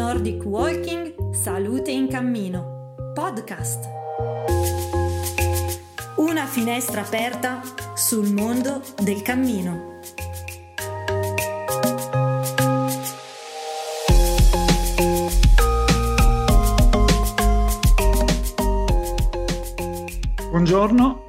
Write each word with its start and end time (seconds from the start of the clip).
Nordic 0.00 0.46
Walking 0.46 1.30
Salute 1.30 1.90
in 1.90 2.08
Cammino 2.08 2.94
Podcast. 3.12 3.84
Una 6.16 6.46
finestra 6.46 7.02
aperta 7.02 7.60
sul 7.94 8.32
mondo 8.32 8.80
del 9.02 9.20
cammino. 9.20 9.98
Buongiorno, 20.48 21.24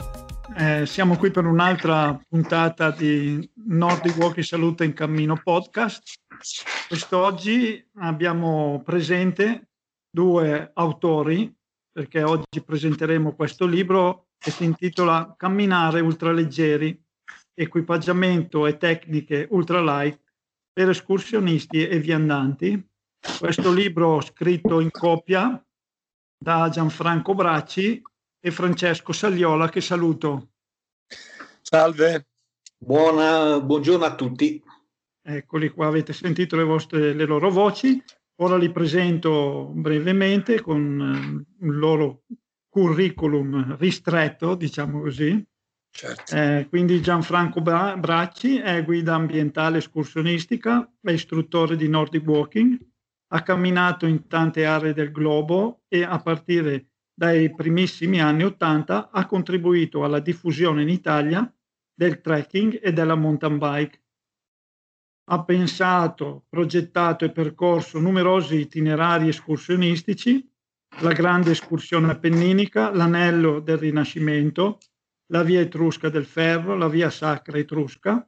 eh, 0.55 0.85
siamo 0.85 1.17
qui 1.17 1.29
per 1.29 1.45
un'altra 1.45 2.17
puntata 2.25 2.91
di 2.91 3.51
Nordic 3.65 4.15
Walking 4.17 4.45
Salute 4.45 4.85
in 4.85 4.93
Cammino 4.93 5.37
podcast. 5.43 6.03
Quest'oggi 6.91 7.81
abbiamo 7.99 8.81
presente 8.83 9.69
due 10.09 10.71
autori, 10.73 11.49
perché 11.89 12.21
oggi 12.21 12.61
presenteremo 12.65 13.33
questo 13.33 13.65
libro 13.65 14.31
che 14.37 14.51
si 14.51 14.65
intitola 14.65 15.33
Camminare 15.37 16.01
ultraleggeri, 16.01 17.01
equipaggiamento 17.53 18.67
e 18.67 18.75
tecniche 18.75 19.47
ultralight 19.51 20.19
per 20.73 20.89
escursionisti 20.89 21.87
e 21.87 21.97
viandanti. 21.99 22.85
Questo 23.39 23.71
libro 23.71 24.19
scritto 24.19 24.81
in 24.81 24.91
copia 24.91 25.65
da 26.37 26.67
Gianfranco 26.67 27.33
Bracci 27.33 28.01
e 28.37 28.51
Francesco 28.51 29.13
Sagliola 29.13 29.69
che 29.69 29.79
saluto. 29.79 30.49
Salve, 31.61 32.25
Buona, 32.77 33.61
buongiorno 33.61 34.03
a 34.03 34.13
tutti. 34.13 34.61
Eccoli 35.23 35.69
qua, 35.69 35.87
avete 35.87 36.13
sentito 36.13 36.55
le, 36.55 36.63
vostre, 36.63 37.13
le 37.13 37.25
loro 37.25 37.49
voci. 37.49 38.01
Ora 38.41 38.57
li 38.57 38.71
presento 38.71 39.71
brevemente 39.73 40.61
con 40.61 41.45
eh, 41.59 41.65
il 41.65 41.77
loro 41.77 42.23
curriculum 42.69 43.77
ristretto, 43.77 44.55
diciamo 44.55 45.01
così. 45.01 45.45
Certo. 45.93 46.35
Eh, 46.35 46.67
quindi 46.69 47.01
Gianfranco 47.01 47.61
Bracci 47.61 48.57
è 48.57 48.83
guida 48.83 49.13
ambientale 49.13 49.79
escursionistica, 49.79 50.89
è 51.01 51.11
istruttore 51.11 51.75
di 51.75 51.89
Nordic 51.89 52.25
Walking, 52.25 52.79
ha 53.33 53.43
camminato 53.43 54.05
in 54.05 54.25
tante 54.27 54.65
aree 54.65 54.93
del 54.93 55.11
globo 55.11 55.83
e 55.89 56.03
a 56.03 56.17
partire 56.19 56.87
dai 57.13 57.53
primissimi 57.53 58.21
anni 58.21 58.43
Ottanta 58.43 59.09
ha 59.11 59.25
contribuito 59.25 60.03
alla 60.03 60.19
diffusione 60.19 60.81
in 60.81 60.89
Italia 60.89 61.53
del 61.93 62.21
trekking 62.21 62.79
e 62.81 62.93
della 62.93 63.15
mountain 63.15 63.57
bike. 63.57 64.01
Ha 65.25 65.43
pensato, 65.43 66.45
progettato 66.49 67.25
e 67.25 67.31
percorso 67.31 67.99
numerosi 67.99 68.59
itinerari 68.59 69.27
escursionistici, 69.27 70.45
la 71.01 71.13
grande 71.13 71.51
escursione 71.51 72.11
appenninica, 72.11 72.93
l'anello 72.93 73.59
del 73.59 73.77
Rinascimento, 73.77 74.79
la 75.27 75.43
via 75.43 75.61
etrusca 75.61 76.09
del 76.09 76.25
ferro, 76.25 76.75
la 76.75 76.89
via 76.89 77.09
sacra 77.09 77.57
etrusca, 77.57 78.27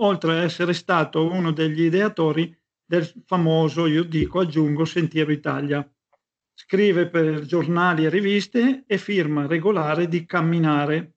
oltre 0.00 0.32
ad 0.32 0.44
essere 0.44 0.72
stato 0.74 1.28
uno 1.30 1.50
degli 1.50 1.82
ideatori 1.82 2.56
del 2.84 3.04
famoso, 3.24 3.86
io 3.86 4.04
dico, 4.04 4.40
aggiungo, 4.40 4.84
Sentiero 4.84 5.32
Italia. 5.32 5.86
Scrive 6.54 7.08
per 7.08 7.40
giornali 7.40 8.04
e 8.04 8.10
riviste 8.10 8.84
e 8.86 8.98
firma 8.98 9.46
regolare 9.46 10.06
di 10.06 10.24
Camminare 10.24 11.14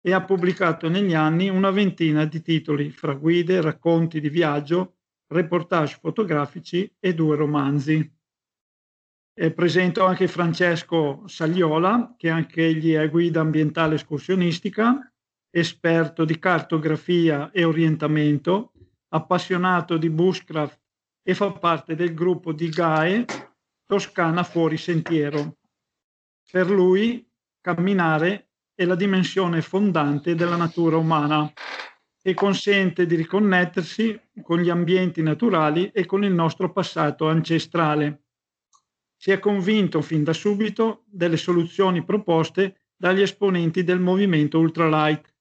e 0.00 0.12
ha 0.12 0.24
pubblicato 0.24 0.88
negli 0.88 1.14
anni 1.14 1.48
una 1.48 1.70
ventina 1.70 2.24
di 2.24 2.40
titoli 2.40 2.90
fra 2.90 3.14
guide, 3.14 3.60
racconti 3.60 4.20
di 4.20 4.28
viaggio, 4.28 4.96
reportage 5.28 5.98
fotografici 6.00 6.90
e 6.98 7.14
due 7.14 7.36
romanzi. 7.36 8.16
E 9.34 9.52
presento 9.52 10.04
anche 10.04 10.26
Francesco 10.26 11.22
Sagliola, 11.26 12.14
che 12.16 12.30
anche 12.30 12.66
egli 12.66 12.94
è 12.94 13.08
guida 13.08 13.40
ambientale 13.40 13.96
escursionistica, 13.96 15.12
esperto 15.50 16.24
di 16.24 16.38
cartografia 16.38 17.50
e 17.50 17.64
orientamento, 17.64 18.72
appassionato 19.08 19.96
di 19.96 20.10
bushcraft 20.10 20.80
e 21.22 21.34
fa 21.34 21.52
parte 21.52 21.94
del 21.94 22.14
gruppo 22.14 22.52
di 22.52 22.68
GAE 22.68 23.24
Toscana 23.86 24.42
fuori 24.42 24.76
sentiero. 24.76 25.58
Per 26.50 26.70
lui 26.70 27.26
camminare 27.60 28.47
è 28.78 28.84
la 28.84 28.94
dimensione 28.94 29.60
fondante 29.60 30.36
della 30.36 30.54
natura 30.54 30.98
umana 30.98 31.52
e 32.22 32.32
consente 32.32 33.06
di 33.06 33.16
riconnettersi 33.16 34.16
con 34.40 34.60
gli 34.60 34.70
ambienti 34.70 35.20
naturali 35.20 35.90
e 35.92 36.06
con 36.06 36.22
il 36.22 36.32
nostro 36.32 36.70
passato 36.70 37.28
ancestrale. 37.28 38.26
Si 39.16 39.32
è 39.32 39.40
convinto 39.40 40.00
fin 40.00 40.22
da 40.22 40.32
subito 40.32 41.02
delle 41.06 41.36
soluzioni 41.36 42.04
proposte 42.04 42.82
dagli 42.96 43.20
esponenti 43.20 43.82
del 43.82 43.98
movimento 43.98 44.60
ultralight, 44.60 45.34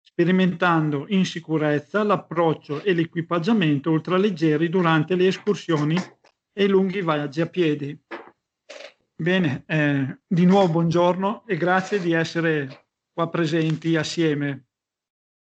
sperimentando 0.00 1.06
in 1.08 1.24
sicurezza 1.24 2.04
l'approccio 2.04 2.80
e 2.84 2.92
l'equipaggiamento 2.92 3.90
ultraleggeri 3.90 4.68
durante 4.68 5.16
le 5.16 5.26
escursioni 5.26 5.96
e 6.52 6.62
i 6.62 6.68
lunghi 6.68 7.02
viaggi 7.02 7.40
a 7.40 7.46
piedi. 7.46 8.00
Bene, 9.16 9.64
eh, 9.66 10.20
di 10.24 10.44
nuovo 10.44 10.74
buongiorno 10.74 11.44
e 11.44 11.56
grazie 11.56 11.98
di 11.98 12.12
essere 12.12 12.83
qua 13.14 13.28
presenti 13.28 13.96
assieme. 13.96 14.66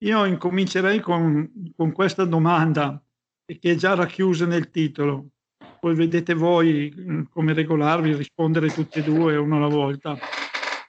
Io 0.03 0.25
incomincerei 0.25 1.01
con, 1.01 1.73
con 1.77 1.93
questa 1.93 2.25
domanda 2.25 3.01
che 3.45 3.71
è 3.71 3.75
già 3.77 3.95
racchiusa 3.95 4.47
nel 4.47 4.71
titolo. 4.71 5.29
Poi 5.79 5.95
vedete 5.95 6.35
voi 6.35 6.93
mm, 6.95 7.23
come 7.31 7.53
regolarvi, 7.53 8.15
rispondere 8.15 8.69
tutti 8.69 8.99
e 8.99 9.05
due 9.05 9.37
uno 9.37 9.57
alla 9.57 9.69
volta. 9.69 10.19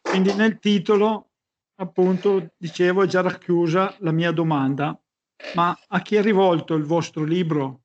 Quindi 0.02 0.34
nel 0.34 0.60
titolo, 0.60 1.30
appunto, 1.76 2.54
dicevo, 2.58 3.04
è 3.04 3.08
già 3.08 3.22
racchiusa 3.22 3.96
la 4.00 4.12
mia 4.12 4.32
domanda. 4.32 5.00
Ma 5.56 5.78
a 5.88 6.02
chi 6.02 6.16
è 6.16 6.22
rivolto 6.22 6.74
il 6.74 6.84
vostro 6.84 7.24
libro? 7.24 7.82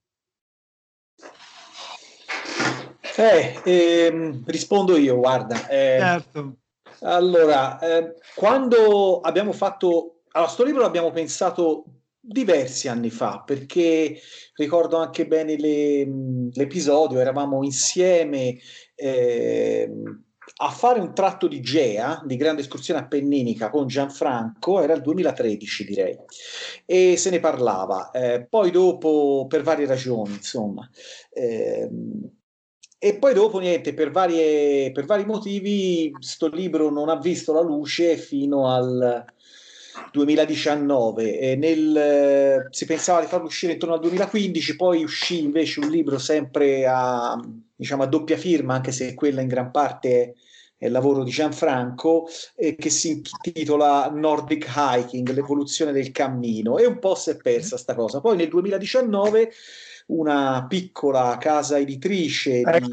Eh, 3.16 3.60
ehm, 3.64 4.44
rispondo 4.46 4.96
io, 4.96 5.16
guarda. 5.16 5.66
Eh, 5.66 5.98
certo. 5.98 6.58
Allora, 7.00 7.78
eh, 7.78 8.14
quando 8.34 9.20
abbiamo 9.20 9.52
fatto... 9.52 10.22
Allora, 10.32 10.50
sto 10.50 10.64
libro 10.64 10.82
l'abbiamo 10.82 11.10
pensato 11.10 11.84
diversi 12.20 12.88
anni 12.88 13.10
fa, 13.10 13.42
perché 13.44 14.20
ricordo 14.54 14.96
anche 14.96 15.26
bene 15.26 15.56
le, 15.56 16.06
l'episodio, 16.52 17.20
eravamo 17.20 17.64
insieme 17.64 18.58
eh, 18.94 19.90
a 20.56 20.70
fare 20.70 21.00
un 21.00 21.14
tratto 21.14 21.46
di 21.46 21.60
Gea, 21.60 22.22
di 22.24 22.36
grande 22.36 22.62
escursione 22.62 23.00
appenninica 23.00 23.70
con 23.70 23.86
Gianfranco, 23.86 24.80
era 24.80 24.92
il 24.92 25.00
2013 25.00 25.84
direi, 25.84 26.16
e 26.84 27.16
se 27.16 27.30
ne 27.30 27.40
parlava. 27.40 28.10
Eh, 28.10 28.46
poi 28.48 28.70
dopo, 28.70 29.46
per 29.48 29.62
varie 29.62 29.86
ragioni, 29.86 30.32
insomma, 30.32 30.88
eh, 31.30 31.88
e 33.00 33.16
poi 33.16 33.32
dopo, 33.32 33.60
niente, 33.60 33.94
per, 33.94 34.10
varie, 34.10 34.90
per 34.90 35.04
vari 35.04 35.24
motivi, 35.24 36.12
sto 36.18 36.48
libro 36.48 36.90
non 36.90 37.08
ha 37.08 37.16
visto 37.16 37.52
la 37.52 37.60
luce 37.60 38.16
fino 38.16 38.68
al 38.68 39.24
2019. 40.10 41.38
E 41.38 41.54
nel, 41.54 42.66
si 42.70 42.86
pensava 42.86 43.20
di 43.20 43.26
farlo 43.26 43.46
uscire 43.46 43.74
intorno 43.74 43.94
al 43.94 44.00
2015, 44.00 44.74
poi 44.74 45.04
uscì 45.04 45.44
invece 45.44 45.78
un 45.78 45.90
libro 45.90 46.18
sempre 46.18 46.86
a, 46.88 47.40
diciamo, 47.76 48.02
a 48.02 48.06
doppia 48.06 48.36
firma, 48.36 48.74
anche 48.74 48.90
se 48.90 49.14
quella 49.14 49.42
in 49.42 49.48
gran 49.48 49.70
parte 49.70 50.34
è 50.76 50.86
il 50.86 50.92
lavoro 50.92 51.22
di 51.22 51.30
Gianfranco, 51.30 52.28
eh, 52.56 52.74
che 52.74 52.90
si 52.90 53.10
intitola 53.10 54.10
Nordic 54.12 54.72
Hiking, 54.76 55.28
l'evoluzione 55.30 55.92
del 55.92 56.10
cammino. 56.10 56.78
E 56.78 56.86
un 56.86 56.98
po' 56.98 57.14
si 57.14 57.30
è 57.30 57.36
persa 57.36 57.76
sta 57.76 57.94
cosa. 57.94 58.20
Poi 58.20 58.36
nel 58.36 58.48
2019 58.48 59.52
una 60.08 60.66
piccola 60.68 61.36
casa 61.38 61.78
editrice 61.78 62.62
di, 62.62 62.88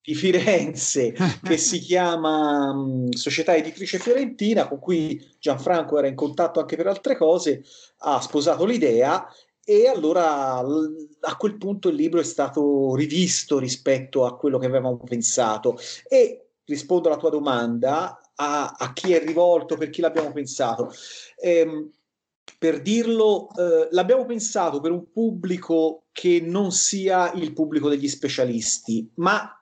di, 0.00 0.14
Firenze 0.14 1.12
che 1.42 1.56
si 1.56 1.78
chiama 1.78 2.70
um, 2.70 3.10
Società 3.10 3.54
Editrice 3.54 3.98
Fiorentina, 3.98 4.68
con 4.68 4.78
cui 4.78 5.24
Gianfranco 5.38 5.98
era 5.98 6.08
in 6.08 6.14
contatto 6.14 6.60
anche 6.60 6.76
per 6.76 6.86
altre 6.86 7.16
cose, 7.16 7.64
ha 7.98 8.20
sposato 8.20 8.64
l'idea 8.64 9.26
e 9.64 9.86
allora 9.86 10.58
a 10.58 11.36
quel 11.36 11.56
punto 11.56 11.88
il 11.88 11.94
libro 11.94 12.18
è 12.18 12.24
stato 12.24 12.94
rivisto 12.96 13.58
rispetto 13.58 14.24
a 14.24 14.36
quello 14.36 14.58
che 14.58 14.66
avevamo 14.66 14.96
pensato 14.98 15.78
e 16.08 16.48
rispondo 16.64 17.08
alla 17.08 17.16
tua 17.16 17.30
domanda 17.30 18.20
a, 18.34 18.74
a 18.76 18.92
chi 18.92 19.12
è 19.12 19.24
rivolto, 19.24 19.76
per 19.76 19.90
chi 19.90 20.00
l'abbiamo 20.00 20.32
pensato. 20.32 20.92
Ehm, 21.38 21.90
per 22.58 22.80
dirlo, 22.80 23.48
eh, 23.56 23.88
l'abbiamo 23.90 24.24
pensato 24.24 24.80
per 24.80 24.92
un 24.92 25.10
pubblico 25.12 26.04
che 26.12 26.40
non 26.40 26.70
sia 26.70 27.32
il 27.32 27.52
pubblico 27.52 27.88
degli 27.88 28.08
specialisti, 28.08 29.10
ma 29.16 29.56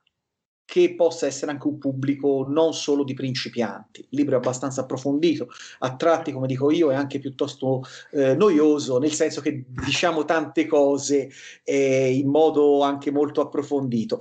che 0.70 0.94
possa 0.94 1.26
essere 1.26 1.50
anche 1.50 1.66
un 1.66 1.78
pubblico 1.78 2.46
non 2.48 2.72
solo 2.74 3.02
di 3.02 3.12
principianti. 3.12 4.02
Il 4.02 4.18
libro 4.18 4.34
è 4.34 4.38
abbastanza 4.38 4.82
approfondito, 4.82 5.48
a 5.80 5.96
tratti, 5.96 6.30
come 6.30 6.46
dico 6.46 6.70
io, 6.70 6.92
è 6.92 6.94
anche 6.94 7.18
piuttosto 7.18 7.82
eh, 8.12 8.36
noioso, 8.36 8.98
nel 8.98 9.10
senso 9.10 9.40
che 9.40 9.64
diciamo 9.66 10.24
tante 10.24 10.66
cose 10.66 11.28
eh, 11.64 12.12
in 12.14 12.28
modo 12.28 12.82
anche 12.82 13.10
molto 13.10 13.40
approfondito 13.40 14.20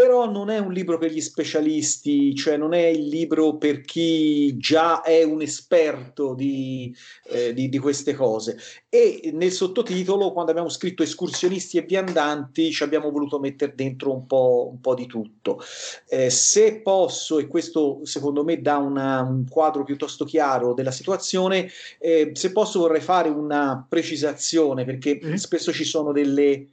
però 0.00 0.30
non 0.30 0.48
è 0.48 0.56
un 0.56 0.72
libro 0.72 0.96
per 0.96 1.10
gli 1.10 1.20
specialisti, 1.20 2.34
cioè 2.34 2.56
non 2.56 2.72
è 2.72 2.86
il 2.86 3.06
libro 3.06 3.58
per 3.58 3.82
chi 3.82 4.56
già 4.56 5.02
è 5.02 5.22
un 5.24 5.42
esperto 5.42 6.32
di, 6.32 6.96
eh, 7.26 7.52
di, 7.52 7.68
di 7.68 7.78
queste 7.78 8.14
cose. 8.14 8.56
E 8.88 9.30
nel 9.34 9.52
sottotitolo, 9.52 10.32
quando 10.32 10.52
abbiamo 10.52 10.70
scritto 10.70 11.02
escursionisti 11.02 11.76
e 11.76 11.82
viandanti, 11.82 12.72
ci 12.72 12.82
abbiamo 12.82 13.10
voluto 13.10 13.38
mettere 13.38 13.74
dentro 13.74 14.14
un 14.14 14.26
po', 14.26 14.70
un 14.72 14.80
po 14.80 14.94
di 14.94 15.04
tutto. 15.04 15.60
Eh, 16.08 16.30
se 16.30 16.80
posso, 16.80 17.38
e 17.38 17.46
questo 17.46 18.00
secondo 18.04 18.42
me 18.42 18.62
dà 18.62 18.78
una, 18.78 19.20
un 19.20 19.44
quadro 19.46 19.84
piuttosto 19.84 20.24
chiaro 20.24 20.72
della 20.72 20.92
situazione, 20.92 21.68
eh, 21.98 22.30
se 22.32 22.52
posso 22.52 22.78
vorrei 22.78 23.02
fare 23.02 23.28
una 23.28 23.84
precisazione, 23.86 24.86
perché 24.86 25.20
mm. 25.22 25.34
spesso 25.34 25.74
ci 25.74 25.84
sono 25.84 26.10
delle 26.10 26.68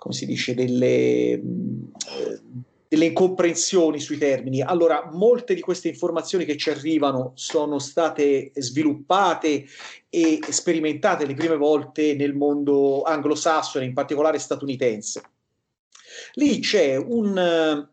come 0.00 0.14
si 0.14 0.24
dice, 0.24 0.54
delle, 0.54 1.38
delle 2.88 3.04
incomprensioni 3.04 4.00
sui 4.00 4.16
termini. 4.16 4.62
Allora, 4.62 5.10
molte 5.12 5.52
di 5.54 5.60
queste 5.60 5.88
informazioni 5.88 6.46
che 6.46 6.56
ci 6.56 6.70
arrivano 6.70 7.32
sono 7.34 7.78
state 7.78 8.50
sviluppate 8.54 9.66
e 10.08 10.40
sperimentate 10.48 11.26
le 11.26 11.34
prime 11.34 11.56
volte 11.56 12.14
nel 12.14 12.34
mondo 12.34 13.02
anglosassone, 13.02 13.84
in 13.84 13.92
particolare 13.92 14.38
statunitense. 14.38 15.22
Lì 16.32 16.60
c'è 16.60 16.96
un, 16.96 17.86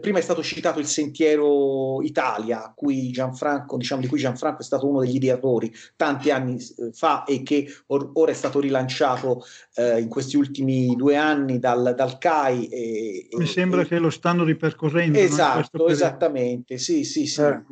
prima 0.00 0.18
è 0.18 0.22
stato 0.22 0.42
citato 0.42 0.80
il 0.80 0.86
Sentiero 0.86 2.02
Italia, 2.02 2.72
cui 2.74 3.10
Gianfranco, 3.10 3.76
diciamo, 3.76 4.00
di 4.00 4.08
cui 4.08 4.18
Gianfranco 4.18 4.60
è 4.60 4.64
stato 4.64 4.88
uno 4.88 5.00
degli 5.00 5.14
ideatori 5.14 5.72
tanti 5.94 6.30
anni 6.30 6.56
eh, 6.56 6.90
fa 6.92 7.24
e 7.24 7.42
che 7.42 7.72
or- 7.86 8.10
ora 8.14 8.32
è 8.32 8.34
stato 8.34 8.58
rilanciato 8.58 9.44
eh, 9.74 10.00
in 10.00 10.08
questi 10.08 10.36
ultimi 10.36 10.96
due 10.96 11.16
anni 11.16 11.58
dal, 11.58 11.94
dal 11.96 12.18
CAI. 12.18 12.66
E, 12.66 13.28
Mi 13.32 13.44
e, 13.44 13.46
sembra 13.46 13.82
e... 13.82 13.86
che 13.86 13.98
lo 13.98 14.10
stanno 14.10 14.42
ripercorrendo. 14.42 15.18
Esatto, 15.18 15.86
esattamente, 15.86 16.78
sì, 16.78 17.04
sì, 17.04 17.26
sì. 17.26 17.42
Eh. 17.42 17.62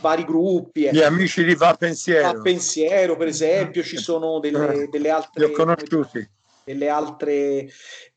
Vari 0.00 0.24
gruppi. 0.24 0.88
Gli 0.90 1.02
amici 1.02 1.44
di 1.44 1.54
Va 1.54 1.74
Pensiero. 1.74 2.32
Va 2.32 2.40
Pensiero, 2.40 3.16
per 3.16 3.28
esempio, 3.28 3.82
ci 3.82 3.98
sono 3.98 4.40
delle, 4.40 4.88
delle 4.90 5.10
altre... 5.10 5.44
Li 5.44 5.52
ho 5.52 5.54
conosciuti 5.54 6.30
delle 6.64 6.88
altre 6.88 7.68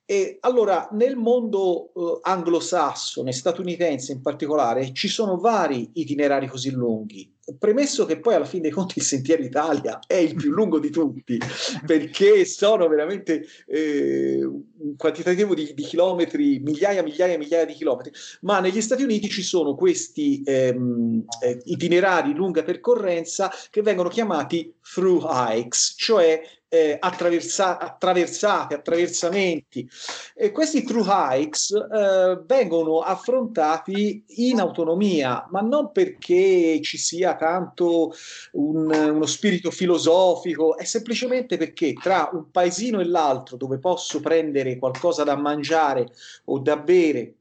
e 0.05 0.37
allora 0.41 0.87
nel 0.91 1.15
mondo 1.15 1.91
eh, 1.95 2.19
anglosassone, 2.21 3.31
statunitense 3.31 4.11
in 4.11 4.21
particolare, 4.21 4.93
ci 4.93 5.07
sono 5.07 5.37
vari 5.37 5.89
itinerari 5.93 6.47
così 6.47 6.69
lunghi. 6.69 7.33
Premesso 7.59 8.05
che 8.05 8.19
poi 8.19 8.33
alla 8.33 8.45
fine 8.45 8.63
dei 8.63 8.71
conti 8.71 8.97
il 8.97 9.05
Sentiero 9.05 9.43
Italia 9.43 9.99
è 10.07 10.15
il 10.15 10.33
più 10.33 10.51
lungo 10.51 10.79
di 10.79 10.89
tutti, 10.89 11.37
perché 11.85 12.45
sono 12.45 12.87
veramente 12.87 13.45
eh, 13.67 14.43
un 14.43 14.95
quantitativo 14.95 15.53
di, 15.53 15.73
di, 15.73 15.83
chilometri, 15.83 16.59
migliaia, 16.59 17.03
migliaia, 17.03 17.37
migliaia 17.37 17.65
di 17.65 17.73
chilometri, 17.73 18.11
ma 18.41 18.59
negli 18.59 18.81
Stati 18.81 19.03
Uniti 19.03 19.29
ci 19.29 19.43
sono 19.43 19.75
questi 19.75 20.41
ehm, 20.43 21.23
eh, 21.43 21.61
itinerari 21.65 22.33
lunga 22.33 22.63
percorrenza 22.63 23.51
che 23.69 23.81
vengono 23.83 24.09
chiamati 24.09 24.73
through 24.81 25.23
hikes, 25.27 25.95
cioè 25.97 26.41
eh, 26.75 26.97
attraversa- 26.99 27.77
attraversate, 27.77 28.75
attraversamenti. 28.75 29.87
E 30.35 30.51
questi 30.51 30.83
true 30.83 31.05
hikes 31.07 31.71
eh, 31.71 32.41
vengono 32.45 32.99
affrontati 32.99 34.23
in 34.27 34.59
autonomia, 34.59 35.47
ma 35.51 35.61
non 35.61 35.91
perché 35.91 36.79
ci 36.81 36.97
sia 36.97 37.35
tanto 37.35 38.13
un, 38.53 38.91
uno 38.91 39.25
spirito 39.25 39.71
filosofico, 39.71 40.77
è 40.77 40.83
semplicemente 40.83 41.57
perché 41.57 41.93
tra 41.93 42.29
un 42.33 42.51
paesino 42.51 42.99
e 42.99 43.05
l'altro 43.05 43.57
dove 43.57 43.79
posso 43.79 44.19
prendere 44.19 44.77
qualcosa 44.77 45.23
da 45.23 45.35
mangiare 45.35 46.07
o 46.45 46.59
da 46.59 46.77
bere 46.77 47.33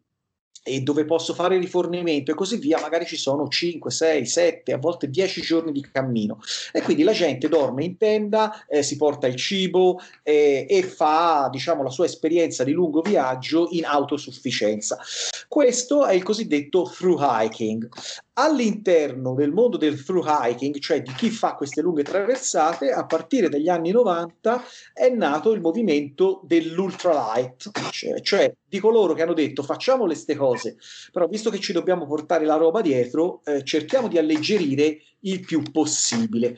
e 0.67 0.81
dove 0.81 1.05
posso 1.05 1.35
fare 1.35 1.59
rifornimento 1.59 2.31
e 2.31 2.35
così 2.35 2.57
via, 2.57 2.81
magari 2.81 3.05
ci 3.05 3.19
sono 3.19 3.47
5, 3.47 3.91
6, 3.91 4.27
7, 4.27 4.73
a 4.73 4.79
volte 4.79 5.11
10 5.11 5.43
giorni 5.43 5.73
di 5.73 5.87
cammino. 5.93 6.41
E 6.73 6.81
quindi 6.81 7.03
la 7.03 7.13
gente 7.13 7.49
dorme 7.49 7.85
in 7.85 7.99
tenda, 7.99 8.65
eh, 8.67 8.83
si 8.83 8.97
porta 8.97 9.27
il 9.27 9.37
cibo 9.37 10.01
eh, 10.23 10.67
e 10.69 10.83
fa, 10.83 11.49
diciamo, 11.53 11.83
la 11.83 11.91
sua 11.91 12.07
esperienza 12.07 12.65
di 12.65 12.73
lungo 12.73 13.03
viaggio 13.03 13.69
in 13.73 13.85
autosufficienza. 13.85 14.99
Questo 15.47 16.07
è 16.07 16.15
il 16.15 16.23
cosiddetto 16.23 16.91
through 16.91 17.21
hiking. 17.21 17.87
All'interno 18.37 19.35
del 19.35 19.53
mondo 19.53 19.77
del 19.77 20.03
through 20.03 20.27
hiking, 20.27 20.79
cioè 20.79 21.03
di 21.03 21.13
chi 21.13 21.31
fa 21.31 21.55
queste 21.55 21.81
lunghe 21.83 22.03
traversate, 22.03 22.91
a 22.91 23.07
partire 23.07 23.49
dagli 23.49 23.69
anni 23.69 23.93
90 23.93 24.65
è 24.93 25.09
nato 25.09 25.53
il 25.53 25.61
movimento 25.61 26.41
dell'ultralight, 26.45 27.71
cioè, 27.93 28.21
cioè 28.21 28.53
di 28.67 28.81
coloro 28.81 29.15
che 29.15 29.23
hanno 29.23 29.35
detto 29.35 29.63
facciamo 29.63 30.05
queste 30.05 30.35
cose, 30.35 30.77
però 31.13 31.29
visto 31.29 31.49
che 31.49 31.61
ci 31.61 31.73
dobbiamo 31.73 32.07
portare 32.07 32.45
la 32.45 32.57
roba 32.57 32.81
dietro, 32.81 33.41
eh, 33.45 33.63
cerchiamo 33.63 34.09
di 34.09 34.19
alleggerire 34.19 34.99
il 35.21 35.41
più 35.41 35.63
possibile 35.71 36.57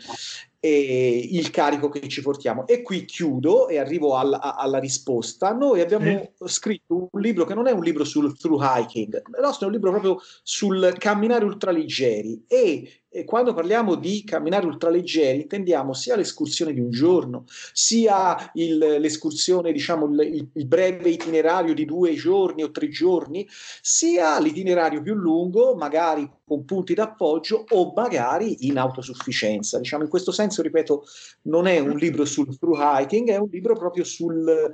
eh, 0.66 1.28
il 1.32 1.50
carico 1.50 1.88
che 1.88 2.08
ci 2.08 2.22
portiamo. 2.22 2.66
E 2.66 2.82
qui 2.82 3.04
chiudo 3.04 3.68
e 3.68 3.78
arrivo 3.78 4.16
alla, 4.16 4.56
alla 4.56 4.78
risposta. 4.78 5.52
Noi 5.52 5.80
abbiamo 5.80 6.06
eh. 6.06 6.32
scritto 6.46 7.08
un 7.10 7.20
libro 7.20 7.44
che 7.44 7.54
non 7.54 7.66
è 7.66 7.72
un 7.72 7.82
libro 7.82 8.04
sul 8.04 8.36
through 8.36 8.62
hiking, 8.62 9.14
il 9.14 9.40
nostro 9.40 9.66
è 9.66 9.68
un 9.68 9.74
libro 9.74 9.90
proprio 9.90 10.18
sul 10.42 10.94
camminare 10.98 11.44
ultraleggeri 11.44 12.44
e 12.48 13.05
e 13.16 13.24
quando 13.24 13.54
parliamo 13.54 13.94
di 13.94 14.24
camminare 14.24 14.66
ultraleggeri 14.66 15.40
intendiamo 15.40 15.94
sia 15.94 16.16
l'escursione 16.16 16.74
di 16.74 16.80
un 16.80 16.90
giorno, 16.90 17.44
sia 17.72 18.50
il, 18.52 18.76
l'escursione, 18.76 19.72
diciamo, 19.72 20.04
il, 20.04 20.50
il, 20.52 20.66
breve 20.66 21.08
itinerario 21.08 21.72
di 21.72 21.86
due 21.86 22.12
giorni 22.12 22.62
o 22.62 22.70
tre 22.70 22.90
giorni, 22.90 23.48
sia 23.80 24.38
l'itinerario 24.38 25.00
più 25.00 25.14
lungo, 25.14 25.74
magari 25.76 26.30
con 26.44 26.66
punti 26.66 26.92
d'appoggio 26.92 27.64
o 27.70 27.94
magari 27.96 28.66
in 28.66 28.76
autosufficienza. 28.76 29.78
Diciamo, 29.78 30.02
in 30.02 30.10
questo 30.10 30.30
senso, 30.30 30.60
ripeto, 30.60 31.04
non 31.44 31.66
è 31.66 31.78
un 31.78 31.96
libro 31.96 32.26
sul 32.26 32.58
through 32.58 32.78
hiking, 32.78 33.30
è 33.30 33.38
un 33.38 33.48
libro 33.50 33.74
proprio 33.76 34.04
sul, 34.04 34.70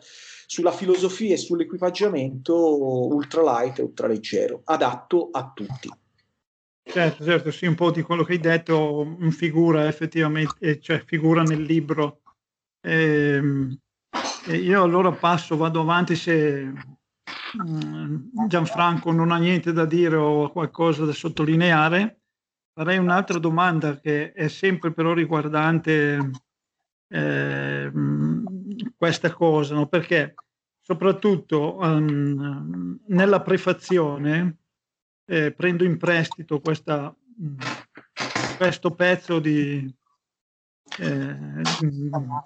sulla 0.47 0.73
filosofia 0.73 1.35
e 1.35 1.39
sull'equipaggiamento 1.39 3.07
ultralight 3.15 3.79
e 3.79 3.83
ultraleggero, 3.83 4.63
adatto 4.65 5.29
a 5.31 5.53
tutti. 5.55 6.01
Certo, 6.85 7.25
certo, 7.25 7.51
sì, 7.51 7.67
un 7.67 7.75
po' 7.75 7.91
di 7.91 8.03
quello 8.03 8.25
che 8.25 8.33
hai 8.33 8.41
detto 8.41 9.17
figura 9.31 9.87
effettivamente, 9.87 10.55
eh, 10.59 10.81
cioè 10.81 11.03
figura 11.05 11.43
nel 11.43 11.63
libro. 11.63 12.21
Ehm, 12.85 13.79
e 14.47 14.57
io 14.57 14.83
allora 14.83 15.13
passo, 15.13 15.57
vado 15.57 15.81
avanti 15.81 16.17
se 16.17 16.73
mm, 17.57 18.47
Gianfranco 18.47 19.13
non 19.13 19.31
ha 19.31 19.39
niente 19.39 19.73
da 19.73 19.87
dire 19.87 20.17
o 20.17 20.51
qualcosa 20.51 21.05
da 21.05 21.13
sottolineare. 21.13 22.21
Farei 22.75 22.99
un'altra 22.99 23.39
domanda 23.39 24.01
che 24.01 24.33
è 24.33 24.49
sempre 24.49 24.93
però 24.93 25.13
riguardante 25.13 26.31
eh, 27.09 27.93
questa 28.97 29.33
cosa, 29.33 29.75
no? 29.75 29.87
perché 29.87 30.35
soprattutto 30.81 31.79
um, 31.79 32.99
nella 33.07 33.41
prefazione 33.43 34.62
eh, 35.33 35.51
prendo 35.51 35.83
in 35.85 35.97
prestito 35.97 36.61
questa, 36.61 37.15
questo 38.59 38.91
pezzo 38.95 39.39
di, 39.41 39.91
eh, 40.99 41.63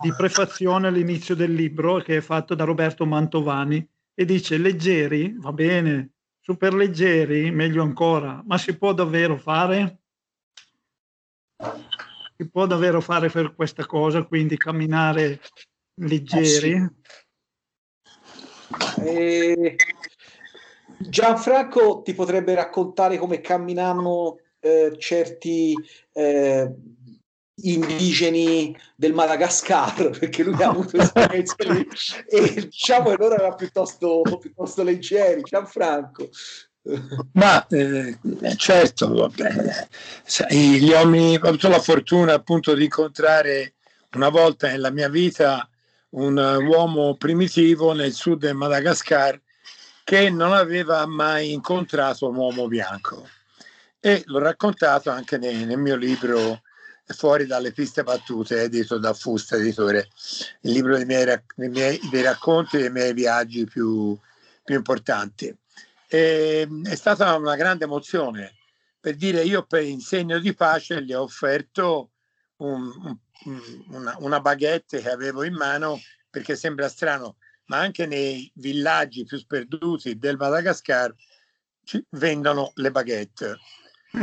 di 0.00 0.14
prefazione 0.16 0.87
all'inizio 0.87 1.35
del 1.35 1.52
libro 1.52 1.97
che 1.97 2.19
è 2.19 2.21
fatto 2.21 2.55
da 2.55 2.62
Roberto 2.62 3.05
Mantovani 3.05 3.85
e 4.14 4.25
dice 4.25 4.57
leggeri, 4.57 5.35
va 5.37 5.52
bene, 5.52 6.12
super 6.40 6.75
leggeri, 6.75 7.50
meglio 7.50 7.83
ancora, 7.83 8.40
ma 8.47 8.57
si 8.57 8.76
può 8.78 8.95
davvero 8.95 9.37
fare? 9.37 9.99
Si 12.37 12.49
può 12.49 12.66
davvero 12.66 13.00
fare 13.00 13.31
per 13.31 13.52
questa 13.57 13.85
cosa, 13.85 14.23
quindi 14.23 14.57
camminare 14.57 15.40
leggeri? 16.02 16.71
Eh 16.71 16.93
sì. 18.95 19.02
eh, 19.09 19.76
Gianfranco 20.98 22.02
ti 22.02 22.14
potrebbe 22.14 22.54
raccontare 22.54 23.18
come 23.18 23.40
camminavano 23.40 24.38
eh, 24.60 24.96
certi 24.98 25.74
eh, 26.12 26.74
indigeni 27.62 28.76
del 28.94 29.12
Madagascar, 29.12 30.10
perché 30.18 30.42
lui 30.42 30.62
ha 30.62 30.68
avuto 30.68 30.96
esperienze 30.96 31.56
lì 31.58 31.86
e 32.28 32.54
diciamo 32.54 33.10
che 33.10 33.16
loro 33.18 33.34
erano 33.34 33.54
piuttosto, 33.54 34.22
piuttosto 34.40 34.82
leggeri. 34.82 35.42
Gianfranco. 35.42 36.28
Ma 37.32 37.66
eh, 37.66 38.16
certo, 38.56 39.12
vabbè, 39.12 39.88
gli 40.50 40.88
uomini, 40.90 41.36
ho 41.36 41.48
avuto 41.48 41.68
la 41.68 41.80
fortuna 41.80 42.34
appunto 42.34 42.74
di 42.74 42.84
incontrare 42.84 43.74
una 44.14 44.28
volta 44.28 44.68
nella 44.68 44.90
mia 44.90 45.08
vita 45.08 45.68
un 46.10 46.36
uomo 46.36 47.16
primitivo 47.16 47.92
nel 47.92 48.12
sud 48.12 48.38
del 48.38 48.54
Madagascar 48.54 49.40
che 50.06 50.30
non 50.30 50.52
aveva 50.52 51.04
mai 51.04 51.52
incontrato 51.52 52.28
un 52.28 52.36
uomo 52.36 52.68
bianco. 52.68 53.28
E 53.98 54.22
l'ho 54.26 54.38
raccontato 54.38 55.10
anche 55.10 55.36
nel, 55.36 55.66
nel 55.66 55.78
mio 55.78 55.96
libro 55.96 56.62
Fuori 57.06 57.44
dalle 57.44 57.72
piste 57.72 58.04
battute, 58.04 58.62
edito 58.62 58.98
da 58.98 59.12
Fusta 59.12 59.56
Editore, 59.56 60.08
il 60.60 60.70
libro 60.70 60.96
dei, 60.96 61.06
miei, 61.06 61.25
dei, 61.25 61.68
miei, 61.68 61.98
dei 62.08 62.22
racconti 62.22 62.78
dei 62.78 62.90
miei 62.90 63.12
viaggi 63.14 63.64
più, 63.64 64.16
più 64.62 64.76
importanti. 64.76 65.52
E, 66.06 66.68
è 66.84 66.94
stata 66.94 67.34
una 67.34 67.56
grande 67.56 67.84
emozione. 67.84 68.54
Per 69.00 69.16
dire 69.16 69.42
io 69.42 69.64
per 69.64 69.82
in 69.82 70.00
segno 70.00 70.38
di 70.38 70.54
pace 70.54 71.02
gli 71.02 71.12
ho 71.12 71.22
offerto 71.22 72.10
un, 72.58 72.92
un, 73.44 73.84
una, 73.88 74.14
una 74.20 74.40
baguette 74.40 75.00
che 75.00 75.10
avevo 75.10 75.42
in 75.42 75.54
mano 75.54 76.00
perché 76.30 76.54
sembra 76.54 76.88
strano, 76.88 77.38
ma 77.66 77.78
anche 77.78 78.06
nei 78.06 78.50
villaggi 78.54 79.25
più 79.25 79.38
sperduti 79.38 80.18
del 80.18 80.37
Madagascar 80.37 81.14
ci 81.85 82.04
vendono 82.11 82.73
le 82.75 82.90
baguette. 82.90 83.58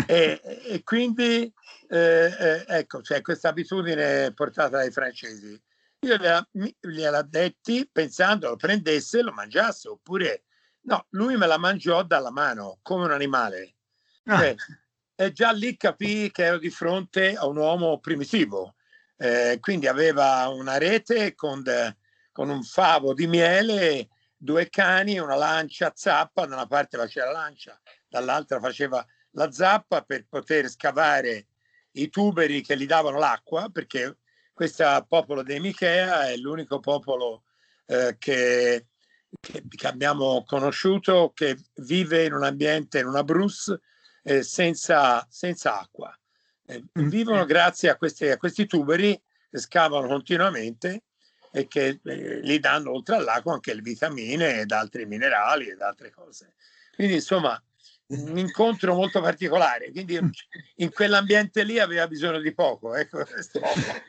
e, 0.08 0.42
e, 0.68 0.84
quindi 0.84 1.52
eh, 1.90 2.36
eh, 2.40 2.66
ecco, 2.68 3.02
c'è 3.02 3.22
questa 3.22 3.50
abitudine 3.50 4.34
portata 4.34 4.78
dai 4.78 4.92
francesi. 4.92 5.60
Io 6.00 6.18
gliela, 6.18 6.48
gliela 6.82 7.22
detti 7.22 7.88
pensando 7.90 8.50
lo 8.50 8.56
prendesse 8.58 9.20
e 9.20 9.22
lo 9.22 9.32
mangiasse, 9.32 9.88
oppure 9.88 10.44
no, 10.82 11.06
lui 11.12 11.38
me 11.38 11.48
la 11.48 11.58
mangiò 11.58 12.04
dalla 12.04 12.32
mano 12.32 12.80
come 12.82 13.06
un 13.06 13.12
animale. 13.12 13.76
Ah. 14.26 14.40
Cioè, 14.40 14.56
e 15.16 15.32
già 15.32 15.52
lì 15.52 15.78
capì 15.78 16.32
che 16.32 16.44
ero 16.44 16.58
di 16.58 16.70
fronte 16.70 17.36
a 17.36 17.46
un 17.46 17.58
uomo 17.58 18.00
primitivo. 18.00 18.76
Eh, 19.16 19.58
quindi 19.62 19.88
aveva 19.88 20.48
una 20.50 20.78
rete 20.78 21.36
con, 21.36 21.62
de, 21.62 21.96
con, 22.34 22.50
un 22.50 22.64
favo 22.64 23.14
di 23.14 23.28
miele, 23.28 24.10
due 24.36 24.70
cani, 24.70 25.18
una 25.20 25.36
lancia 25.36 25.94
zappa, 25.96 26.46
da 26.46 26.56
una 26.56 26.68
parte 26.68 26.98
faceva 26.98 27.28
la 27.28 27.40
lancia, 27.44 27.80
dall'altra 28.10 28.60
faceva 28.60 29.06
la 29.32 29.52
zappa 29.52 30.02
per 30.02 30.26
poter 30.28 30.68
scavare 30.68 31.48
i 31.92 32.10
tuberi 32.10 32.62
che 32.62 32.76
gli 32.76 32.86
davano 32.86 33.20
l'acqua, 33.20 33.70
perché 33.70 34.18
questo 34.52 35.06
popolo 35.08 35.44
dei 35.44 35.60
Michea 35.60 36.28
è 36.28 36.36
l'unico 36.36 36.80
popolo 36.80 37.44
eh, 37.86 38.16
che, 38.18 38.88
che, 39.40 39.64
che, 39.68 39.88
abbiamo 39.88 40.44
conosciuto 40.46 41.32
che 41.34 41.58
vive 41.76 42.26
in 42.26 42.34
un 42.34 42.44
ambiente, 42.44 43.00
in 43.00 43.08
una 43.08 43.24
bruce, 43.24 43.80
eh, 44.24 44.44
senza, 44.44 45.26
senza, 45.30 45.80
acqua. 45.80 46.16
Eh, 46.66 46.84
mm. 47.00 47.08
vivono 47.08 47.46
grazie 47.46 47.90
a, 47.90 47.96
questi, 47.96 48.30
a 48.30 48.38
questi 48.38 48.66
tuberi 48.66 49.20
che 49.50 49.58
scavano 49.58 50.08
continuamente 50.08 51.04
e 51.56 51.68
che 51.68 52.00
eh, 52.04 52.40
gli 52.42 52.60
danno 52.60 52.92
oltre 52.92 53.16
all'acqua 53.16 53.54
anche 53.54 53.76
le 53.76 53.82
vitamine 53.82 54.62
ed 54.62 54.72
altri 54.72 55.06
minerali 55.06 55.70
ed 55.70 55.82
altre 55.82 56.10
cose. 56.10 56.56
Quindi 56.96 57.14
insomma 57.16 57.62
un 58.14 58.38
incontro 58.38 58.94
molto 58.94 59.22
particolare, 59.22 59.92
quindi 59.92 60.20
in 60.78 60.92
quell'ambiente 60.92 61.64
lì 61.64 61.80
aveva 61.80 62.08
bisogno 62.08 62.40
di 62.40 62.54
poco. 62.54 62.96
Ecco. 62.96 63.20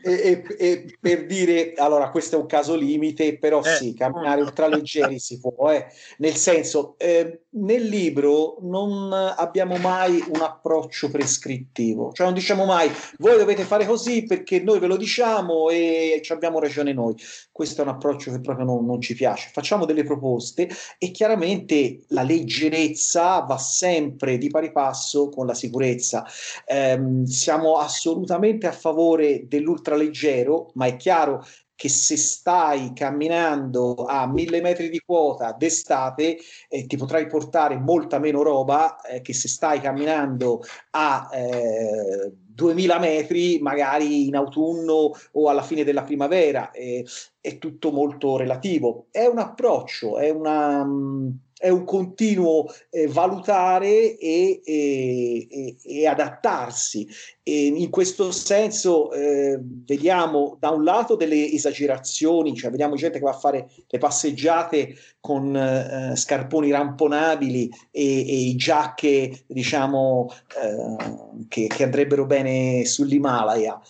E, 0.02 0.12
e, 0.12 0.44
e, 0.58 0.96
per 1.00 1.26
dire, 1.26 1.72
allora 1.76 2.10
questo 2.10 2.36
è 2.36 2.38
un 2.38 2.46
caso 2.46 2.74
limite, 2.74 3.38
però 3.38 3.62
eh, 3.62 3.76
sì, 3.76 3.94
camminare 3.94 4.40
ultraleggeri 4.42 5.18
si 5.18 5.38
può, 5.38 5.70
eh. 5.70 5.86
nel 6.18 6.34
senso, 6.34 6.96
eh, 6.98 7.40
nel 7.50 7.82
libro 7.82 8.58
non 8.62 9.12
abbiamo 9.12 9.76
mai 9.76 10.22
un 10.28 10.40
approccio 10.40 11.10
prescrittivo, 11.10 12.12
cioè 12.12 12.26
non 12.26 12.34
diciamo 12.34 12.64
mai 12.64 12.90
voi 13.18 13.38
dovete 13.38 13.64
fare 13.64 13.86
così 13.86 14.24
perché 14.24 14.60
noi 14.60 14.78
ve 14.78 14.86
lo 14.86 14.96
diciamo 14.96 15.70
e 15.70 16.20
ci 16.22 16.32
abbiamo 16.32 16.58
ragione 16.58 16.92
noi. 16.92 17.14
Questo 17.50 17.80
è 17.80 17.84
un 17.84 17.90
approccio 17.90 18.30
che 18.30 18.40
proprio 18.40 18.66
non, 18.66 18.84
non 18.84 19.00
ci 19.00 19.14
piace. 19.14 19.50
Facciamo 19.52 19.84
delle 19.84 20.04
proposte 20.04 20.68
e 20.98 21.10
chiaramente 21.10 22.00
la 22.08 22.22
leggerezza 22.22 23.40
va 23.40 23.58
sempre 23.58 23.93
sempre 23.94 24.38
di 24.38 24.48
pari 24.50 24.72
passo 24.72 25.28
con 25.28 25.46
la 25.46 25.54
sicurezza. 25.54 26.24
Eh, 26.66 27.22
siamo 27.24 27.76
assolutamente 27.78 28.66
a 28.66 28.72
favore 28.72 29.46
dell'ultraleggero, 29.46 30.72
ma 30.74 30.86
è 30.86 30.96
chiaro 30.96 31.44
che 31.76 31.88
se 31.88 32.16
stai 32.16 32.92
camminando 32.92 34.04
a 34.04 34.28
mille 34.28 34.60
metri 34.60 34.88
di 34.88 35.00
quota 35.04 35.52
d'estate 35.52 36.38
eh, 36.68 36.86
ti 36.86 36.96
potrai 36.96 37.26
portare 37.26 37.76
molta 37.76 38.20
meno 38.20 38.42
roba 38.42 39.00
eh, 39.00 39.20
che 39.20 39.34
se 39.34 39.48
stai 39.48 39.80
camminando 39.80 40.62
a 40.90 41.28
eh, 41.32 42.32
2000 42.54 42.98
metri 43.00 43.58
magari 43.60 44.28
in 44.28 44.36
autunno 44.36 45.10
o 45.32 45.48
alla 45.48 45.62
fine 45.62 45.82
della 45.82 46.04
primavera. 46.04 46.70
Eh, 46.70 47.04
è 47.40 47.58
tutto 47.58 47.90
molto 47.90 48.36
relativo. 48.36 49.06
È 49.10 49.26
un 49.26 49.38
approccio, 49.38 50.18
è 50.18 50.30
una... 50.30 50.84
Mh, 50.84 51.38
è 51.64 51.70
un 51.70 51.84
continuo 51.84 52.66
eh, 52.90 53.06
valutare 53.06 54.18
e, 54.18 54.60
e, 54.62 55.76
e, 55.82 56.06
adattarsi. 56.06 57.08
E 57.42 57.68
in 57.68 57.88
questo 57.88 58.32
senso 58.32 59.10
eh, 59.12 59.58
vediamo 59.62 60.58
da 60.60 60.68
un 60.68 60.84
lato 60.84 61.16
delle 61.16 61.50
esagerazioni, 61.52 62.54
cioè 62.54 62.70
vediamo 62.70 62.96
gente 62.96 63.16
che 63.16 63.24
va 63.24 63.30
a 63.30 63.38
fare 63.38 63.70
le 63.86 63.98
passeggiate 63.98 64.94
con 65.20 65.56
eh, 65.56 66.12
scarponi 66.16 66.70
ramponabili 66.70 67.70
e, 67.90 68.50
e 68.50 68.56
giacche, 68.56 69.44
diciamo, 69.46 70.28
eh, 70.62 71.46
che, 71.48 71.66
che 71.66 71.82
andrebbero 71.82 72.26
bene 72.26 72.84
sull'Himalaya. 72.84 73.80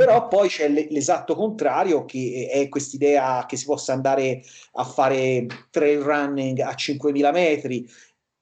Però 0.00 0.28
poi 0.28 0.48
c'è 0.48 0.68
l'esatto 0.68 1.34
contrario, 1.34 2.06
che 2.06 2.48
è 2.50 2.68
quest'idea 2.68 3.44
che 3.46 3.56
si 3.56 3.66
possa 3.66 3.92
andare 3.92 4.42
a 4.72 4.84
fare 4.84 5.46
trail 5.70 6.00
running 6.00 6.60
a 6.60 6.70
5.000 6.70 7.32
metri, 7.32 7.86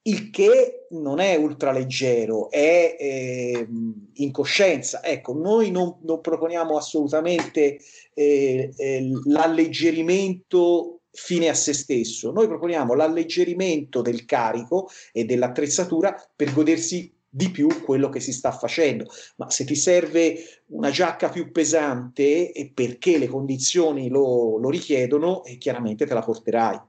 il 0.02 0.30
che 0.30 0.86
non 0.90 1.18
è 1.18 1.34
ultraleggero, 1.34 2.48
è 2.50 2.96
eh, 2.98 3.68
incoscienza. 4.14 5.02
Ecco, 5.02 5.34
noi 5.34 5.70
non, 5.70 5.98
non 6.02 6.20
proponiamo 6.20 6.76
assolutamente 6.76 7.78
eh, 8.14 8.72
eh, 8.76 9.10
l'alleggerimento 9.24 11.00
fine 11.10 11.48
a 11.48 11.54
se 11.54 11.72
stesso, 11.72 12.30
noi 12.30 12.46
proponiamo 12.46 12.94
l'alleggerimento 12.94 14.02
del 14.02 14.24
carico 14.24 14.88
e 15.12 15.24
dell'attrezzatura 15.24 16.14
per 16.36 16.52
godersi 16.52 17.12
di 17.28 17.50
più 17.50 17.68
quello 17.82 18.08
che 18.08 18.20
si 18.20 18.32
sta 18.32 18.52
facendo. 18.52 19.06
Ma 19.36 19.50
se 19.50 19.64
ti 19.64 19.74
serve 19.74 20.62
una 20.68 20.90
giacca 20.90 21.28
più 21.28 21.50
pesante 21.52 22.52
e 22.52 22.70
perché 22.72 23.18
le 23.18 23.28
condizioni 23.28 24.08
lo, 24.08 24.58
lo 24.58 24.70
richiedono, 24.70 25.44
eh, 25.44 25.58
chiaramente 25.58 26.06
te 26.06 26.14
la 26.14 26.22
porterai. 26.22 26.80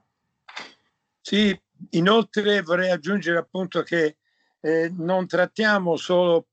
Sì, 1.20 1.58
inoltre 1.90 2.62
vorrei 2.62 2.90
aggiungere 2.90 3.38
appunto 3.38 3.82
che 3.82 4.16
eh, 4.60 4.92
non 4.96 5.26
trattiamo 5.26 5.96
solo 5.96 6.48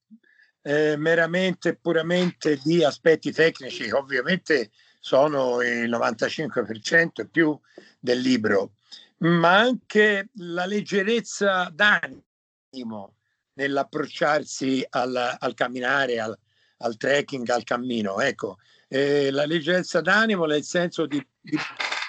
eh, 0.62 0.96
meramente 0.98 1.76
puramente 1.76 2.60
di 2.62 2.84
aspetti 2.84 3.32
tecnici, 3.32 3.90
ovviamente 3.90 4.72
sono 5.00 5.62
il 5.62 5.90
95% 5.90 7.22
e 7.22 7.28
più 7.28 7.58
del 8.00 8.20
libro, 8.20 8.74
ma 9.20 9.60
anche 9.60 10.30
la 10.36 10.66
leggerezza 10.66 11.72
d'animo 11.74 13.17
nell'approcciarsi 13.58 14.86
al, 14.90 15.38
al 15.40 15.54
camminare, 15.54 16.20
al, 16.20 16.38
al, 16.78 16.96
trekking, 16.96 17.50
al 17.50 17.64
cammino. 17.64 18.20
Ecco, 18.20 18.58
eh, 18.88 19.30
la 19.32 19.46
leggerezza 19.46 20.00
d'animo 20.00 20.46
nel 20.46 20.64
senso 20.64 21.06
di, 21.06 21.26
di, 21.42 21.58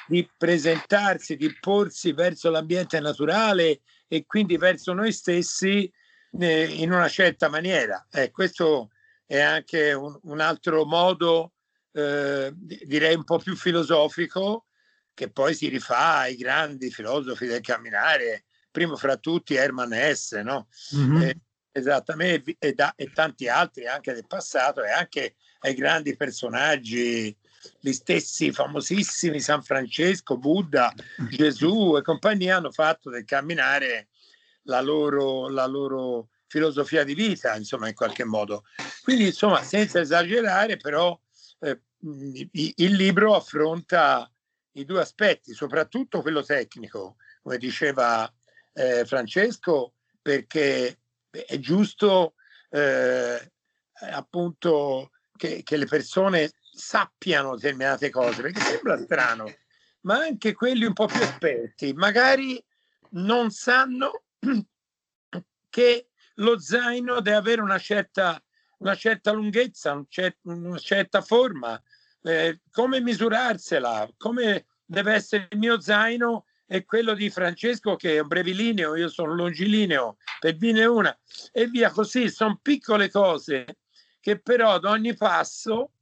di, 0.06 0.30
presentarsi, 0.36 1.36
di 1.36 1.54
porsi 1.58 2.12
verso 2.12 2.50
l'ambiente 2.50 3.00
naturale 3.00 3.80
e 4.06 4.24
quindi 4.26 4.56
verso 4.56 4.92
noi 4.92 5.12
stessi 5.12 5.90
eh, 6.38 6.64
in 6.64 6.92
una 6.92 7.08
certa 7.08 7.48
maniera. 7.48 8.06
Eh, 8.10 8.30
questo 8.30 8.90
è 9.26 9.40
anche 9.40 9.92
un, 9.92 10.18
un 10.22 10.40
altro 10.40 10.84
modo, 10.84 11.52
eh, 11.92 12.52
direi 12.54 13.14
un 13.14 13.24
po' 13.24 13.38
più 13.38 13.56
filosofico, 13.56 14.66
che 15.14 15.30
poi 15.30 15.52
si 15.52 15.68
rifà 15.68 16.18
ai 16.18 16.36
grandi 16.36 16.90
filosofi 16.90 17.46
del 17.46 17.60
camminare, 17.60 18.44
primo 18.70 18.96
fra 18.96 19.16
tutti 19.16 19.54
Herman 19.54 19.92
Hesse, 19.92 20.42
no? 20.42 20.68
Mm-hmm. 20.94 21.22
Eh, 21.22 21.40
esattamente, 21.72 22.56
e, 22.58 22.72
da, 22.72 22.92
e, 22.96 23.10
tanti 23.12 23.48
altri 23.48 23.86
anche 23.86 24.12
del 24.12 24.26
passato 24.26 24.82
e 24.82 24.90
anche 24.90 25.36
ai 25.60 25.74
grandi 25.74 26.16
personaggi, 26.16 27.36
gli 27.80 27.92
stessi 27.92 28.52
famosissimi 28.52 29.40
San 29.40 29.62
Francesco, 29.62 30.38
Buddha, 30.38 30.92
Gesù 31.28 31.96
e 31.96 32.02
compagnia 32.02 32.56
hanno 32.56 32.70
fatto 32.70 33.10
del 33.10 33.24
camminare 33.24 34.08
la 34.62 34.80
loro, 34.80 35.48
la 35.48 35.66
loro 35.66 36.28
filosofia 36.46 37.04
di 37.04 37.14
vita, 37.14 37.56
insomma, 37.56 37.88
in 37.88 37.94
qualche 37.94 38.24
modo. 38.24 38.64
Quindi, 39.02 39.26
insomma, 39.26 39.62
senza 39.62 40.00
esagerare, 40.00 40.76
però 40.76 41.18
eh, 41.60 41.80
il 42.00 42.94
libro 42.94 43.34
affronta 43.34 44.30
i 44.72 44.84
due 44.84 45.00
aspetti, 45.00 45.52
soprattutto 45.52 46.22
quello 46.22 46.42
tecnico, 46.42 47.16
come 47.42 47.58
diceva 47.58 48.32
eh, 48.78 49.04
Francesco, 49.04 49.94
perché 50.22 51.00
è 51.30 51.58
giusto 51.58 52.34
eh, 52.70 53.52
appunto 54.12 55.10
che, 55.36 55.62
che, 55.64 55.76
le 55.76 55.86
persone 55.86 56.52
sappiano 56.60 57.56
determinate 57.56 58.08
cose, 58.10 58.40
perché 58.40 58.60
sembra 58.60 58.96
strano, 58.98 59.52
ma 60.02 60.18
anche 60.18 60.54
quelli 60.54 60.84
un 60.84 60.92
po' 60.92 61.06
più 61.06 61.20
esperti, 61.20 61.92
magari 61.92 62.62
non 63.10 63.50
sanno 63.50 64.22
che 65.68 66.08
lo 66.34 66.60
zaino 66.60 67.20
deve 67.20 67.36
avere 67.36 67.60
una 67.60 67.78
certa, 67.78 68.40
una 68.78 68.94
certa 68.94 69.32
lunghezza, 69.32 69.92
un 69.92 70.06
cer- 70.08 70.38
una 70.42 70.78
certa 70.78 71.20
forma, 71.20 71.80
eh, 72.22 72.60
come 72.70 73.00
misurarsela, 73.00 74.08
come 74.16 74.66
deve 74.84 75.14
essere 75.14 75.48
il 75.50 75.58
mio 75.58 75.80
zaino 75.80 76.44
e 76.70 76.84
quello 76.84 77.14
di 77.14 77.30
Francesco 77.30 77.96
che 77.96 78.16
è 78.16 78.18
un 78.18 78.28
brevilineo, 78.28 78.94
io 78.94 79.08
sono 79.08 79.34
longilineo, 79.34 80.18
per 80.38 80.56
dirne 80.56 80.84
una, 80.84 81.18
e 81.50 81.66
via 81.66 81.90
così. 81.90 82.28
Sono 82.28 82.58
piccole 82.60 83.10
cose 83.10 83.64
che 84.20 84.38
però 84.38 84.72
ad 84.74 84.84
ogni 84.84 85.14
passo 85.14 85.92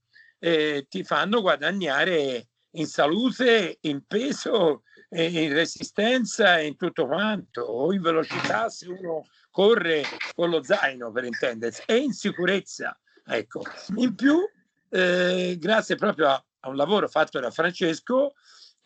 eh, 0.41 0.87
ti 0.89 1.05
fanno 1.05 1.41
guadagnare 1.41 2.49
in 2.73 2.87
salute, 2.87 3.79
in 3.83 4.05
peso, 4.07 4.83
in 5.11 5.53
resistenza 5.53 6.59
e 6.59 6.67
in 6.67 6.77
tutto 6.77 7.07
quanto, 7.07 7.63
o 7.63 7.93
in 7.93 8.03
velocità 8.03 8.69
se 8.69 8.89
uno 8.89 9.25
corre 9.51 10.03
con 10.35 10.51
lo 10.51 10.63
zaino 10.63 11.13
per 11.13 11.25
intendersi, 11.25 11.83
e 11.87 11.97
in 11.97 12.13
sicurezza. 12.13 12.99
Ecco. 13.25 13.63
In 13.97 14.15
più, 14.15 14.39
eh, 14.91 15.57
grazie 15.59 15.95
proprio 15.95 16.29
a, 16.29 16.45
a, 16.61 16.69
un 16.69 16.77
lavoro 16.77 17.09
fatto 17.09 17.39
da 17.39 17.51
Francesco, 17.51 18.35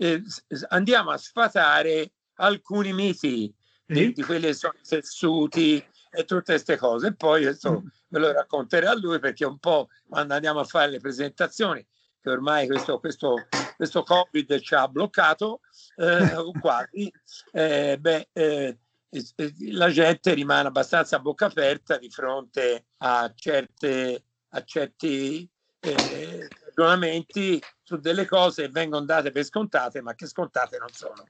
eh, 0.00 0.23
andiamo 0.69 1.11
a 1.11 1.19
sfatare 1.19 2.12
alcuni 2.37 2.95
miti 2.95 3.54
di, 3.85 4.12
di 4.14 4.23
quelli 4.23 4.47
che 4.47 4.54
sono 4.54 4.75
tessuti 4.87 5.76
e 6.11 6.25
tutte 6.25 6.52
queste 6.52 6.76
cose. 6.78 7.09
E 7.09 7.14
poi 7.14 7.45
adesso 7.45 7.83
ve 8.09 8.19
lo 8.19 8.33
racconterò 8.33 8.90
a 8.90 8.99
lui 8.99 9.19
perché 9.19 9.45
un 9.45 9.59
po' 9.59 9.88
quando 10.09 10.35
andiamo 10.35 10.61
a 10.61 10.64
fare 10.64 10.90
le 10.90 11.00
presentazioni, 11.00 11.87
che 12.21 12.30
ormai 12.30 12.66
questo, 12.66 12.99
questo, 12.99 13.35
questo 13.76 14.02
Covid 14.02 14.59
ci 14.61 14.75
ha 14.75 14.88
bloccato, 14.88 15.61
eh, 15.97 16.35
quasi, 16.61 17.12
eh, 17.52 17.99
beh, 18.00 18.28
eh, 18.33 18.78
la 19.73 19.90
gente 19.90 20.33
rimane 20.33 20.69
abbastanza 20.69 21.16
a 21.16 21.21
bocca 21.21 21.47
aperta 21.47 21.99
di 21.99 22.09
fronte 22.11 22.87
a, 22.99 23.30
certe, 23.35 24.23
a 24.49 24.64
certi 24.64 25.50
eh, 25.80 26.49
ragionamenti 26.81 27.61
su 27.83 27.97
delle 27.97 28.27
cose 28.27 28.63
che 28.63 28.71
vengono 28.71 29.05
date 29.05 29.31
per 29.31 29.45
scontate, 29.45 30.01
ma 30.01 30.15
che 30.15 30.27
scontate 30.27 30.79
non 30.79 30.89
sono. 30.91 31.25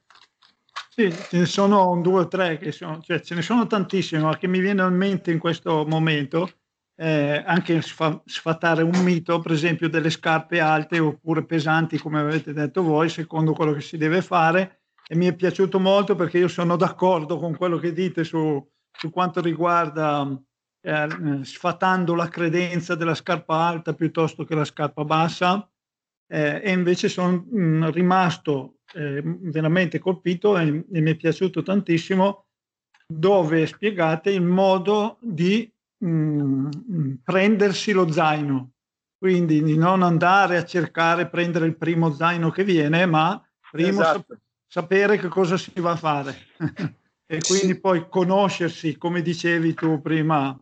Sì, 0.89 1.11
ce 1.11 1.37
ne 1.37 1.45
sono 1.45 1.99
due 2.01 2.21
o 2.21 2.27
tre, 2.27 2.57
che 2.57 2.71
sono, 2.71 3.01
cioè 3.01 3.21
ce 3.21 3.35
ne 3.35 3.41
sono 3.41 3.67
tantissime, 3.67 4.21
ma 4.21 4.37
che 4.37 4.47
mi 4.47 4.59
viene 4.59 4.83
in 4.83 4.95
mente 4.95 5.31
in 5.31 5.39
questo 5.39 5.85
momento 5.85 6.51
eh, 6.95 7.41
anche 7.45 7.81
sfatare 7.81 8.83
un 8.83 8.97
mito, 9.01 9.39
per 9.39 9.53
esempio 9.53 9.89
delle 9.89 10.09
scarpe 10.09 10.59
alte 10.59 10.99
oppure 10.99 11.45
pesanti, 11.45 11.97
come 11.97 12.19
avete 12.19 12.53
detto 12.53 12.83
voi, 12.83 13.09
secondo 13.09 13.53
quello 13.53 13.73
che 13.73 13.81
si 13.81 13.97
deve 13.97 14.21
fare. 14.21 14.79
E 15.07 15.15
mi 15.15 15.27
è 15.27 15.35
piaciuto 15.35 15.79
molto 15.79 16.15
perché 16.15 16.37
io 16.37 16.47
sono 16.47 16.77
d'accordo 16.77 17.37
con 17.37 17.55
quello 17.55 17.77
che 17.77 17.91
dite 17.91 18.23
su, 18.23 18.65
su 18.91 19.09
quanto 19.09 19.41
riguarda 19.41 20.25
eh, 20.81 21.43
sfatando 21.43 22.15
la 22.15 22.27
credenza 22.27 22.95
della 22.95 23.15
scarpa 23.15 23.55
alta 23.55 23.93
piuttosto 23.93 24.43
che 24.43 24.55
la 24.55 24.65
scarpa 24.65 25.05
bassa. 25.05 25.67
Eh, 26.27 26.61
e 26.63 26.71
invece 26.71 27.09
sono 27.09 27.45
mm, 27.53 27.89
rimasto 27.89 28.79
eh, 28.93 29.21
veramente 29.23 29.99
colpito 29.99 30.57
e, 30.57 30.85
e 30.91 31.01
mi 31.01 31.11
è 31.11 31.15
piaciuto 31.15 31.61
tantissimo 31.61 32.45
dove 33.05 33.67
spiegate 33.67 34.31
il 34.31 34.41
modo 34.41 35.17
di 35.21 35.69
mh, 35.97 36.07
mm, 36.07 37.13
prendersi 37.23 37.91
lo 37.91 38.09
zaino, 38.11 38.71
quindi 39.17 39.61
di 39.61 39.77
non 39.77 40.01
andare 40.01 40.57
a 40.57 40.65
cercare 40.65 41.27
prendere 41.27 41.65
il 41.65 41.75
primo 41.75 42.11
zaino 42.13 42.49
che 42.49 42.63
viene, 42.63 43.05
ma 43.05 43.41
prima 43.69 44.01
esatto. 44.01 44.25
sap- 44.27 44.39
sapere 44.67 45.17
che 45.17 45.27
cosa 45.27 45.57
si 45.57 45.71
va 45.75 45.91
a 45.91 45.97
fare. 45.97 46.35
e 47.27 47.41
quindi 47.45 47.79
poi 47.79 48.07
conoscersi, 48.07 48.97
come 48.97 49.21
dicevi 49.21 49.73
tu 49.73 50.01
prima, 50.01 50.57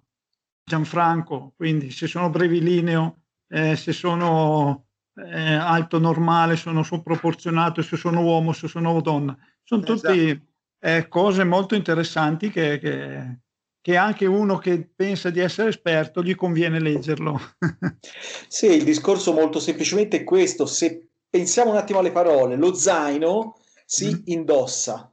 Gianfranco, 0.70 1.54
quindi 1.58 1.90
se 1.90 2.06
sono 2.06 2.30
brevilineo, 2.30 3.22
eh, 3.48 3.76
se 3.76 3.92
sono 3.92 4.86
eh, 5.16 5.54
alto 5.54 5.98
normale, 5.98 6.56
sono 6.56 6.84
sproporzionato, 6.84 7.82
se 7.82 7.98
sono 7.98 8.22
uomo, 8.22 8.54
se 8.54 8.68
sono 8.68 9.02
donna. 9.02 9.36
Sono 9.64 9.82
tutte 9.82 10.14
esatto. 10.14 10.46
eh, 10.80 11.08
cose 11.08 11.44
molto 11.44 11.74
interessanti 11.74 12.52
che, 12.52 12.78
che, 12.78 13.40
che 13.82 13.96
anche 13.98 14.28
uno 14.28 14.60
che 14.60 14.88
pensa 14.96 15.32
di 15.32 15.40
essere 15.40 15.70
esperto 15.70 16.22
gli 16.22 16.36
conviene 16.36 16.80
leggerlo. 16.80 17.40
sì, 18.48 18.68
il 18.68 18.84
discorso 18.84 19.34
molto 19.34 19.60
semplicemente 19.60 20.18
è 20.18 20.24
questo, 20.24 20.68
se 20.68 21.08
pensiamo 21.28 21.72
un 21.72 21.78
attimo 21.78 21.98
alle 21.98 22.12
parole, 22.12 22.56
lo 22.58 22.76
zaino 22.76 23.58
si 23.86 24.14
mm. 24.14 24.18
indossa. 24.26 25.12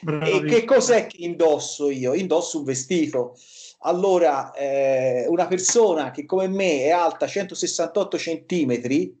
Bravissimo. 0.00 0.40
E 0.40 0.48
che 0.48 0.64
cos'è 0.64 1.06
che 1.06 1.18
indosso 1.18 1.88
io? 1.88 2.14
Indosso 2.14 2.58
un 2.58 2.64
vestito. 2.64 3.36
Allora, 3.82 4.52
eh, 4.52 5.26
una 5.28 5.46
persona 5.46 6.10
che 6.10 6.24
come 6.24 6.48
me 6.48 6.82
è 6.82 6.90
alta 6.90 7.26
168 7.26 8.18
centimetri, 8.18 9.16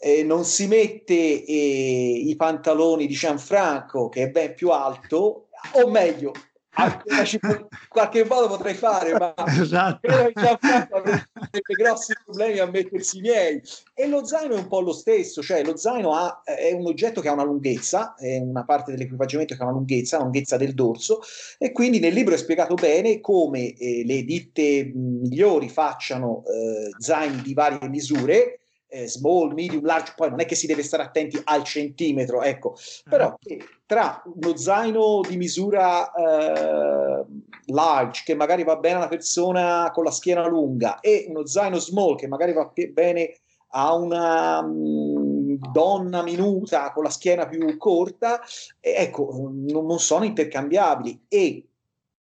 eh, 0.00 0.22
non 0.22 0.44
si 0.44 0.68
mette 0.68 1.14
eh, 1.14 2.22
i 2.24 2.36
pantaloni 2.36 3.06
di 3.06 3.14
Gianfranco, 3.14 4.08
che 4.08 4.24
è 4.24 4.30
ben 4.30 4.54
più 4.54 4.70
alto, 4.70 5.48
o 5.72 5.90
meglio, 5.90 6.32
qualche 7.88 8.24
modo 8.24 8.48
potrei 8.48 8.74
fare, 8.74 9.12
ma 9.18 9.34
esatto. 9.60 9.98
credo 10.00 10.26
che 10.26 10.32
Gianfranco 10.40 10.96
avrebbe 10.96 11.74
grossi 11.76 12.12
problemi 12.24 12.58
a 12.58 12.66
mettersi 12.66 13.18
i 13.18 13.20
miei. 13.20 13.62
E 13.94 14.06
lo 14.06 14.24
zaino 14.24 14.54
è 14.54 14.58
un 14.58 14.68
po' 14.68 14.80
lo 14.80 14.92
stesso, 14.92 15.42
cioè 15.42 15.64
lo 15.64 15.76
zaino 15.76 16.14
ha, 16.14 16.42
è 16.44 16.72
un 16.72 16.86
oggetto 16.86 17.20
che 17.20 17.28
ha 17.28 17.32
una 17.32 17.44
lunghezza, 17.44 18.14
è 18.14 18.38
una 18.38 18.64
parte 18.64 18.92
dell'equipaggiamento 18.92 19.54
che 19.54 19.60
ha 19.60 19.64
una 19.64 19.74
lunghezza, 19.74 20.16
una 20.16 20.24
lunghezza 20.24 20.56
del 20.56 20.74
dorso, 20.74 21.20
e 21.58 21.72
quindi 21.72 21.98
nel 21.98 22.12
libro 22.12 22.34
è 22.34 22.38
spiegato 22.38 22.74
bene 22.74 23.20
come 23.20 23.72
eh, 23.74 24.04
le 24.04 24.22
ditte 24.22 24.90
migliori 24.94 25.68
facciano 25.68 26.44
eh, 26.46 26.90
zaini 26.98 27.42
di 27.42 27.54
varie 27.54 27.88
misure 27.88 28.57
eh, 28.88 29.06
small, 29.06 29.52
medium, 29.52 29.84
large, 29.84 30.14
poi 30.16 30.30
non 30.30 30.40
è 30.40 30.46
che 30.46 30.54
si 30.54 30.66
deve 30.66 30.82
stare 30.82 31.02
attenti 31.02 31.40
al 31.44 31.62
centimetro, 31.64 32.42
ecco, 32.42 32.76
però 33.08 33.36
che 33.38 33.60
tra 33.86 34.22
uno 34.24 34.56
zaino 34.56 35.20
di 35.26 35.36
misura 35.36 36.10
eh, 36.12 37.24
large, 37.66 38.22
che 38.24 38.34
magari 38.34 38.64
va 38.64 38.76
bene 38.76 38.94
a 38.94 38.98
una 38.98 39.08
persona 39.08 39.90
con 39.92 40.04
la 40.04 40.10
schiena 40.10 40.46
lunga, 40.46 41.00
e 41.00 41.26
uno 41.28 41.46
zaino 41.46 41.78
small, 41.78 42.16
che 42.16 42.28
magari 42.28 42.52
va 42.52 42.70
bene 42.92 43.34
a 43.72 43.94
una 43.94 44.60
um, 44.60 45.58
donna 45.72 46.22
minuta 46.22 46.90
con 46.92 47.02
la 47.02 47.10
schiena 47.10 47.46
più 47.46 47.76
corta, 47.76 48.40
eh, 48.80 48.94
ecco, 48.96 49.28
non, 49.32 49.64
non 49.86 49.98
sono 49.98 50.24
intercambiabili. 50.24 51.24
E 51.28 51.64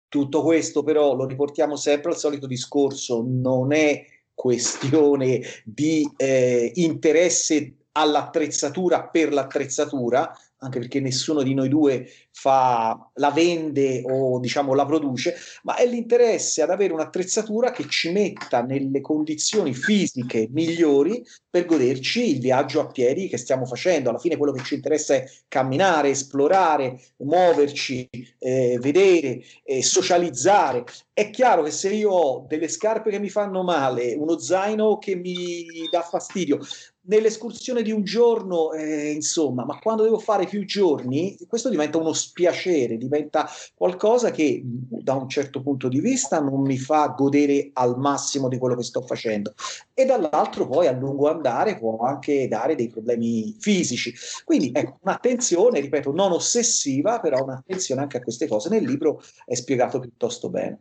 tutto 0.09 0.42
questo 0.42 0.83
però 0.83 1.14
lo 1.14 1.27
riportiamo 1.27 1.77
sempre 1.77 2.12
al 2.12 2.16
solito 2.16 2.47
discorso, 2.47 3.23
non 3.27 3.73
è 3.73 4.03
questione 4.37 5.40
di 5.64 6.09
eh, 6.16 6.70
interesse 6.75 7.72
all'attrezzatura 7.92 9.09
per 9.09 9.33
l'attrezzatura, 9.33 10.38
anche 10.66 10.79
perché 10.79 11.00
nessuno 11.00 11.42
di 11.42 11.55
noi 11.55 11.68
due 11.68 12.09
fa, 12.31 13.11
la 13.14 13.31
vende 13.31 14.02
o 14.05 14.38
diciamo 14.38 14.74
la 14.74 14.85
produce, 14.85 15.37
ma 15.62 15.76
è 15.76 15.87
l'interesse 15.87 16.62
ad 16.62 16.70
avere 16.70 16.92
un'attrezzatura 16.92 17.70
che 17.70 17.88
ci 17.88 18.12
metta 18.12 18.62
nelle 18.62 19.00
condizioni 19.00 19.72
fisiche 19.72 20.48
migliori 20.50 21.24
per 21.48 21.64
goderci 21.64 22.35
il 22.35 22.40
viaggio 22.40 22.81
a 22.81 22.87
piedi 22.87 23.29
che 23.29 23.38
stiamo 23.38 23.64
facendo. 23.64 24.11
Alla 24.11 24.18
fine 24.18 24.37
quello 24.37 24.52
che 24.52 24.62
ci 24.62 24.74
interessa 24.74 25.14
è 25.14 25.24
camminare, 25.48 26.11
esplorare, 26.11 27.00
muoverci, 27.18 28.09
eh, 28.38 28.79
vedere, 28.81 29.42
eh, 29.64 29.83
socializzare. 29.83 30.85
È 31.12 31.31
chiaro 31.31 31.62
che 31.62 31.70
se 31.70 31.90
io 31.94 32.11
ho 32.11 32.46
delle 32.46 32.68
scarpe 32.68 33.11
che 33.11 33.18
mi 33.18 33.31
fanno 33.31 33.62
male, 33.62 34.14
uno 34.14 34.38
zaino 34.38 34.98
che 34.98 35.14
mi 35.14 35.64
dà 35.90 36.02
fastidio, 36.02 36.59
nell'escursione 37.07 37.83
di 37.83 37.92
un 37.92 38.03
giorno, 38.05 38.73
eh, 38.73 39.11
insomma, 39.12 39.64
ma 39.64 39.79
quando 39.79 40.03
devo 40.03 40.19
fare 40.19 40.47
più 40.47 40.64
giorni, 40.64 41.37
questo 41.49 41.69
diventa 41.69 41.99
uno 41.99 42.12
spiacere, 42.12 42.97
diventa 42.97 43.49
qualcosa 43.75 44.31
che 44.31 44.61
da 44.64 45.14
un 45.14 45.29
certo 45.29 45.62
punto 45.62 45.88
di 45.88 46.01
vista 46.01 46.40
non 46.40 46.62
mi 46.62 46.79
fa 46.79 47.14
godere 47.16 47.71
al 47.73 47.99
massimo 47.99 48.49
di 48.49 48.59
quello 48.59 48.77
che 48.77 48.83
sto 48.83 49.03
facendo 49.03 49.55
e 49.95 50.05
dall'altro 50.05 50.66
poi 50.69 50.87
a 50.87 50.92
lungo 50.92 51.31
andare 51.31 51.79
può 51.79 51.99
anche 51.99 52.49
dare 52.49 52.75
dei 52.75 52.88
problemi 52.88 53.57
fisici. 53.59 54.14
Quindi 54.45 54.71
ecco, 54.75 54.99
un'attenzione, 55.03 55.81
ripeto, 55.81 56.12
non 56.12 56.33
ossessiva, 56.33 57.21
però 57.21 57.42
un'attenzione 57.42 58.03
anche 58.03 58.19
a 58.19 58.23
queste 58.23 58.47
cose. 58.47 58.69
Nel 58.69 58.85
libro 58.85 59.23
è 59.45 59.55
spiegato 59.55 59.99
piuttosto 59.99 60.51
bene. 60.51 60.81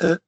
Eh, 0.00 0.20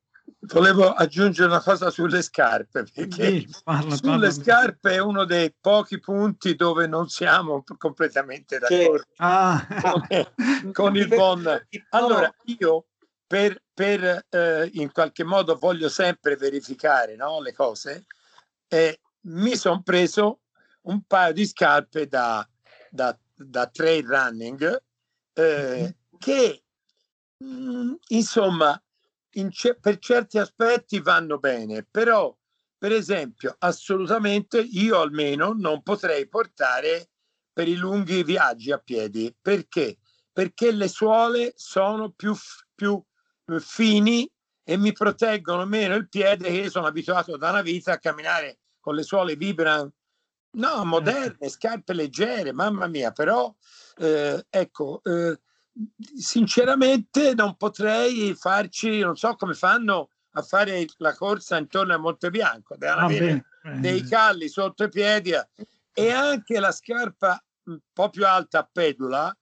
volevo 0.43 0.93
aggiungere 0.93 1.49
una 1.49 1.61
cosa 1.61 1.91
sulle 1.91 2.23
scarpe, 2.23 2.85
perché 2.93 3.23
sì, 3.23 3.49
parla, 3.63 3.95
sulle 3.95 4.11
parla. 4.11 4.31
scarpe 4.31 4.93
è 4.93 4.99
uno 4.99 5.25
dei 5.25 5.55
pochi 5.59 5.99
punti 6.01 6.55
dove 6.55 6.87
non 6.87 7.09
siamo 7.09 7.65
completamente 7.77 8.59
d'accordo 8.59 9.05
ah. 9.17 9.67
con, 9.81 10.03
con, 10.73 10.97
il 10.97 11.09
buon. 11.09 11.67
Allora, 11.91 12.35
io 12.45 12.87
per, 13.27 13.63
per 13.73 14.27
eh, 14.29 14.71
in 14.75 14.91
qualche 14.93 15.25
modo 15.25 15.57
voglio 15.57 15.89
sempre 15.89 16.37
verificare 16.37 17.17
no, 17.17 17.41
le 17.41 17.53
cose 17.53 18.07
e 18.67 19.01
mi 19.23 19.57
sono 19.57 19.83
preso 19.83 20.41
un 20.83 21.03
paio 21.03 21.33
di 21.33 21.47
scarpe 21.47 22.07
da, 22.07 22.47
da, 22.91 23.17
da 23.35 23.67
trail 23.67 24.07
running 24.07 24.83
eh, 25.35 25.95
che 26.19 26.63
mh, 27.39 27.47
mm, 27.47 27.93
insomma 28.09 28.81
ce- 29.51 29.77
per 29.77 29.99
certi 29.99 30.39
aspetti 30.39 31.01
vanno 31.01 31.39
bene, 31.39 31.87
però 31.89 32.37
per 32.77 32.93
esempio 32.93 33.55
assolutamente 33.59 34.59
io 34.61 35.01
almeno 35.01 35.53
non 35.53 35.83
potrei 35.83 36.29
portare 36.29 37.11
per 37.53 37.69
i 37.69 37.77
lunghi 37.77 38.23
viaggi 38.23 38.73
a 38.73 38.79
piedi. 38.79 39.35
Perché? 39.41 39.99
Perché 40.33 40.73
le 40.73 40.89
suole 40.89 41.53
sono 41.57 42.11
più, 42.11 42.35
più 42.75 43.03
fini 43.59 44.31
e 44.63 44.77
mi 44.77 44.93
proteggono 44.93 45.67
meno 45.67 45.95
il 45.97 46.09
piede 46.09 46.49
che 46.49 46.57
io 46.57 46.71
sono 46.71 46.87
abituato 46.87 47.37
da 47.37 47.51
una 47.51 47.63
vita 47.63 47.93
a 47.93 47.99
camminare 47.99 48.61
con 48.79 48.95
le 48.95 49.03
suole 49.03 49.35
Vibram 49.35 49.91
no 50.53 50.85
moderne 50.85 51.49
scarpe 51.51 51.93
leggere 51.93 52.53
mamma 52.53 52.87
mia 52.87 53.11
però 53.11 53.53
eh, 53.97 54.47
ecco 54.49 55.01
eh, 55.03 55.41
sinceramente 56.17 57.35
non 57.35 57.57
potrei 57.57 58.35
farci 58.35 59.01
non 59.01 59.17
so 59.17 59.35
come 59.37 59.55
fanno 59.55 60.11
a 60.33 60.43
fare 60.43 60.87
la 60.99 61.15
corsa 61.15 61.59
intorno 61.59 61.95
a 61.95 61.99
Montebianco 61.99 62.77
devono 62.77 63.01
ah, 63.01 63.05
avere 63.05 63.47
beh. 63.63 63.81
dei 63.81 64.03
calli 64.03 64.49
sotto 64.49 64.85
i 64.85 64.89
piedi 64.89 65.33
e 65.93 66.11
anche 66.11 66.59
la 66.59 66.73
scarpa 66.73 67.43
un 67.65 67.79
po' 67.93 68.11
più 68.11 68.27
alta 68.27 68.61
a 68.61 68.69
pedula 68.71 69.35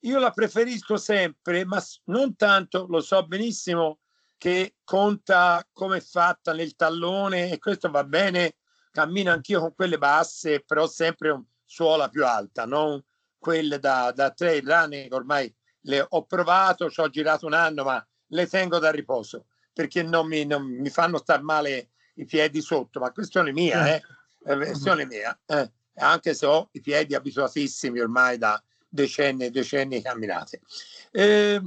io 0.00 0.18
la 0.18 0.30
preferisco 0.30 0.96
sempre 0.96 1.64
ma 1.64 1.82
non 2.04 2.36
tanto 2.36 2.86
lo 2.88 3.00
so 3.00 3.24
benissimo 3.26 4.00
che 4.38 4.76
conta 4.84 5.66
come 5.72 5.98
è 5.98 6.00
fatta 6.00 6.52
nel 6.52 6.76
tallone 6.76 7.50
e 7.50 7.58
questo 7.58 7.90
va 7.90 8.04
bene. 8.04 8.56
Cammino 8.90 9.32
anch'io 9.32 9.60
con 9.60 9.74
quelle 9.74 9.98
basse, 9.98 10.60
però 10.60 10.86
sempre 10.86 11.30
un 11.30 11.44
suola 11.64 12.08
più 12.08 12.24
alta, 12.24 12.64
non 12.64 13.02
quelle 13.38 13.78
da, 13.78 14.12
da 14.12 14.30
trail 14.30 14.64
running. 14.64 15.12
Ormai 15.12 15.52
le 15.86 16.06
ho 16.08 16.24
provato, 16.24 16.90
ci 16.90 17.00
ho 17.00 17.08
girato 17.08 17.46
un 17.46 17.54
anno, 17.54 17.84
ma 17.84 18.06
le 18.28 18.46
tengo 18.46 18.78
da 18.78 18.90
riposo 18.90 19.46
perché 19.76 20.02
non 20.02 20.26
mi, 20.26 20.46
non 20.46 20.64
mi 20.64 20.88
fanno 20.88 21.18
star 21.18 21.42
male 21.42 21.90
i 22.14 22.24
piedi 22.24 22.62
sotto. 22.62 22.98
Ma 22.98 23.12
questione 23.12 23.52
mia, 23.52 23.94
eh? 23.94 24.02
È 24.42 24.56
questione 24.56 25.04
mia. 25.04 25.38
Eh? 25.44 25.70
Anche 25.96 26.32
se 26.32 26.46
ho 26.46 26.70
i 26.72 26.80
piedi 26.80 27.14
abituatissimi 27.14 28.00
ormai 28.00 28.38
da 28.38 28.62
decenni 28.88 29.44
e 29.44 29.50
decenni 29.50 30.00
camminate. 30.00 30.62
Eh, 31.10 31.60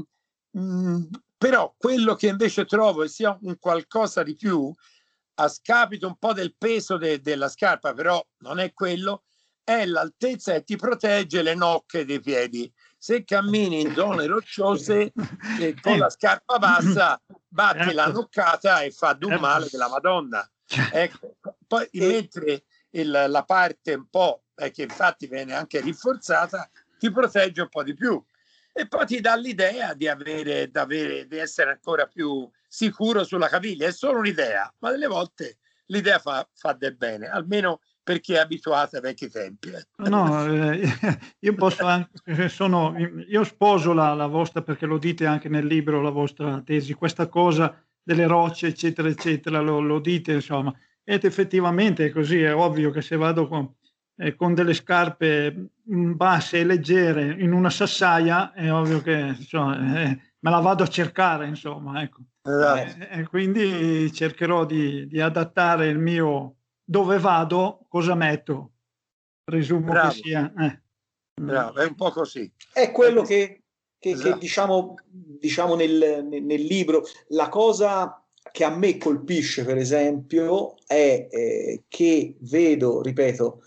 mh, 0.50 1.04
però 1.38 1.76
quello 1.78 2.16
che 2.16 2.28
invece 2.28 2.66
trovo 2.66 3.08
sia 3.08 3.38
un 3.42 3.60
qualcosa 3.60 4.24
di 4.24 4.36
più, 4.36 4.74
a 5.36 5.48
scapito 5.48 6.08
un 6.08 6.18
po' 6.18 6.34
del 6.34 6.56
peso 6.58 6.98
de- 6.98 7.22
della 7.22 7.48
scarpa, 7.48 7.94
però 7.94 8.26
non 8.40 8.58
è 8.58 8.74
quello, 8.74 9.24
è 9.64 9.86
l'altezza 9.86 10.56
e 10.56 10.64
ti 10.64 10.76
protegge 10.78 11.44
le 11.44 11.54
nocche 11.54 12.06
dei 12.06 12.20
piedi. 12.20 12.74
Se 13.02 13.24
cammini 13.24 13.80
in 13.80 13.94
zone 13.94 14.26
rocciose 14.26 15.14
eh, 15.60 15.74
con 15.82 15.98
la 15.98 16.10
scarpa 16.10 16.60
bassa, 16.60 17.20
batti 17.48 17.94
la 17.94 18.04
certo. 18.04 18.20
noccata 18.20 18.82
e 18.82 18.92
fa 18.92 19.14
d'un 19.14 19.30
certo. 19.30 19.46
male 19.46 19.68
della 19.72 19.88
Madonna. 19.88 20.52
Certo. 20.66 20.96
Ecco. 20.98 21.36
Poi 21.66 21.88
mentre 21.94 22.66
il, 22.92 23.10
la 23.10 23.44
parte 23.46 23.94
un 23.94 24.08
po' 24.10 24.44
eh, 24.56 24.72
che 24.72 24.84
infatti 24.84 25.28
viene 25.28 25.56
anche 25.56 25.80
rinforzata, 25.80 26.70
ti 27.00 27.10
protegge 27.10 27.62
un 27.62 27.70
po' 27.70 27.84
di 27.84 27.94
più 27.94 28.22
e 28.74 28.88
poi 28.88 29.06
ti 29.06 29.22
dà 29.22 29.36
l'idea 29.36 29.94
di, 29.94 30.08
avere, 30.08 30.70
di, 30.70 30.78
avere, 30.78 31.26
di 31.26 31.38
essere 31.38 31.72
ancora 31.72 32.06
più 32.06 32.50
sicuro 32.68 33.24
sulla 33.24 33.48
caviglia. 33.48 33.88
È 33.88 33.92
solo 33.92 34.20
un'idea, 34.20 34.74
ma 34.80 34.92
delle 34.92 35.08
volte 35.08 35.58
l'idea 35.86 36.20
fa, 36.20 36.48
fa 36.54 36.74
del 36.74 36.96
bene, 36.96 37.28
almeno 37.28 37.82
per 38.04 38.20
chi 38.20 38.34
è 38.34 38.38
abituato 38.38 38.96
ai 38.96 39.02
vecchi 39.02 39.30
tempi. 39.30 39.70
Eh. 40.00 40.10
No, 40.10 40.46
eh, 40.52 40.82
io 41.40 41.54
posso 41.56 41.86
anche, 41.86 42.50
sono, 42.50 42.96
io 42.98 43.44
sposo 43.44 43.94
la, 43.94 44.14
la, 44.14 44.28
vostra, 44.28 44.62
perché 44.62 44.86
lo 44.86 44.98
dite 44.98 45.26
anche 45.26 45.50
nel 45.50 45.66
libro, 45.66 46.02
la 46.02 46.10
vostra 46.10 46.62
tesi, 46.64 46.94
questa 46.94 47.28
cosa 47.28 47.76
delle 48.02 48.26
rocce, 48.28 48.68
eccetera, 48.68 49.08
eccetera, 49.10 49.60
lo, 49.60 49.80
lo 49.80 50.00
dite, 50.00 50.34
insomma. 50.34 50.74
Ed 51.04 51.26
effettivamente 51.26 52.06
è 52.06 52.12
così, 52.12 52.42
è 52.42 52.54
ovvio 52.54 52.92
che 52.92 53.02
se 53.02 53.18
vado 53.18 53.48
con, 53.48 53.74
eh, 54.18 54.36
con 54.36 54.54
delle 54.54 54.74
scarpe 54.74 55.72
mm, 55.92 56.14
basse 56.14 56.60
e 56.60 56.66
leggere 56.66 57.36
in 57.40 57.52
una 57.52 57.70
sassaia, 57.70 58.54
è 58.54 58.72
ovvio 58.72 59.02
che 59.02 59.36
insomma, 59.38 60.02
eh, 60.02 60.20
me 60.40 60.50
la 60.50 60.60
vado 60.60 60.84
a 60.84 60.88
cercare, 60.88 61.48
insomma, 61.48 62.02
ecco. 62.02 62.22
Esatto. 62.42 63.04
E, 63.04 63.20
e, 63.20 63.28
quindi 63.28 64.12
cercherò 64.12 64.66
di, 64.66 65.08
di, 65.08 65.20
adattare 65.20 65.88
il 65.88 66.00
mio 66.00 66.59
dove 66.90 67.20
vado, 67.20 67.86
cosa 67.88 68.16
metto. 68.16 68.72
Presumo 69.44 69.92
Bravo. 69.92 70.12
che 70.12 70.22
sia. 70.24 70.52
Eh. 70.58 70.82
Bravo, 71.40 71.78
è 71.78 71.86
un 71.86 71.94
po' 71.94 72.10
così. 72.10 72.52
È 72.74 72.92
quello 72.92 73.22
che, 73.22 73.62
che, 74.00 74.10
esatto. 74.10 74.34
che 74.34 74.40
diciamo, 74.40 74.96
diciamo 75.06 75.76
nel, 75.76 76.26
nel, 76.28 76.62
libro, 76.62 77.04
la 77.28 77.48
cosa 77.48 78.26
che 78.52 78.64
a 78.64 78.76
me 78.76 78.98
colpisce, 78.98 79.64
per 79.64 79.78
esempio, 79.78 80.78
è 80.88 81.28
eh, 81.30 81.84
che 81.88 82.36
vedo, 82.40 83.04
ripeto, 83.04 83.62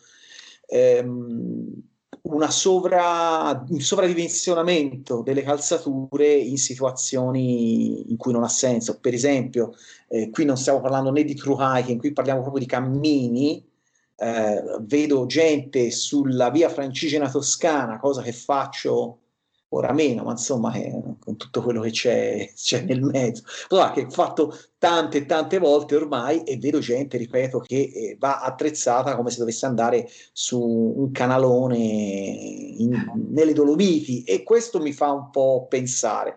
ehm, 0.66 1.90
una 2.22 2.50
sovra, 2.50 3.64
un 3.68 3.80
sovradimensionamento 3.80 5.22
delle 5.22 5.42
calzature 5.42 6.32
in 6.34 6.56
situazioni 6.56 8.10
in 8.10 8.16
cui 8.16 8.32
non 8.32 8.44
ha 8.44 8.48
senso. 8.48 8.98
Per 9.00 9.12
esempio, 9.12 9.74
eh, 10.08 10.30
qui 10.30 10.44
non 10.44 10.56
stiamo 10.56 10.80
parlando 10.80 11.10
né 11.10 11.24
di 11.24 11.34
true 11.34 11.56
hiking, 11.58 11.98
qui 11.98 12.12
parliamo 12.12 12.42
proprio 12.42 12.62
di 12.62 12.68
cammini. 12.68 13.64
Eh, 14.14 14.62
vedo 14.82 15.26
gente 15.26 15.90
sulla 15.90 16.50
via 16.50 16.68
Francigena 16.68 17.28
Toscana, 17.28 17.98
cosa 17.98 18.22
che 18.22 18.32
faccio 18.32 19.21
ora 19.74 19.92
meno, 19.92 20.22
ma 20.24 20.32
insomma 20.32 20.72
eh, 20.74 20.92
con 21.18 21.36
tutto 21.36 21.62
quello 21.62 21.80
che 21.80 21.90
c'è, 21.90 22.50
c'è 22.56 22.82
nel 22.82 23.02
mezzo. 23.02 23.42
Però 23.68 23.90
che 23.92 24.04
ho 24.04 24.10
fatto 24.10 24.56
tante 24.78 25.26
tante 25.26 25.58
volte 25.58 25.94
ormai 25.96 26.42
e 26.42 26.56
vedo 26.56 26.78
gente, 26.80 27.16
ripeto, 27.16 27.60
che 27.60 27.76
eh, 27.76 28.16
va 28.18 28.40
attrezzata 28.40 29.14
come 29.16 29.30
se 29.30 29.38
dovesse 29.38 29.66
andare 29.66 30.08
su 30.32 30.60
un 30.60 31.10
canalone 31.12 31.76
in, 31.76 33.12
nelle 33.30 33.52
Dolomiti 33.52 34.24
e 34.24 34.42
questo 34.42 34.80
mi 34.80 34.92
fa 34.92 35.12
un 35.12 35.30
po' 35.30 35.66
pensare. 35.68 36.36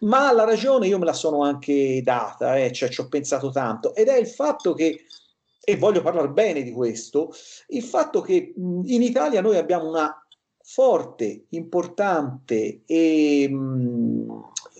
Ma 0.00 0.32
la 0.32 0.44
ragione 0.44 0.86
io 0.86 0.98
me 0.98 1.04
la 1.04 1.12
sono 1.12 1.42
anche 1.42 2.00
data, 2.02 2.56
eh, 2.58 2.72
cioè 2.72 2.88
ci 2.88 3.00
ho 3.00 3.08
pensato 3.08 3.50
tanto, 3.50 3.94
ed 3.94 4.08
è 4.08 4.16
il 4.16 4.26
fatto 4.28 4.74
che 4.74 5.04
e 5.64 5.76
voglio 5.76 6.02
parlare 6.02 6.28
bene 6.30 6.62
di 6.62 6.72
questo, 6.72 7.32
il 7.68 7.84
fatto 7.84 8.20
che 8.20 8.52
in 8.56 9.02
Italia 9.02 9.40
noi 9.40 9.56
abbiamo 9.56 9.88
una 9.88 10.21
forte, 10.64 11.46
importante 11.50 12.82
e 12.86 13.46
mm, 13.48 14.30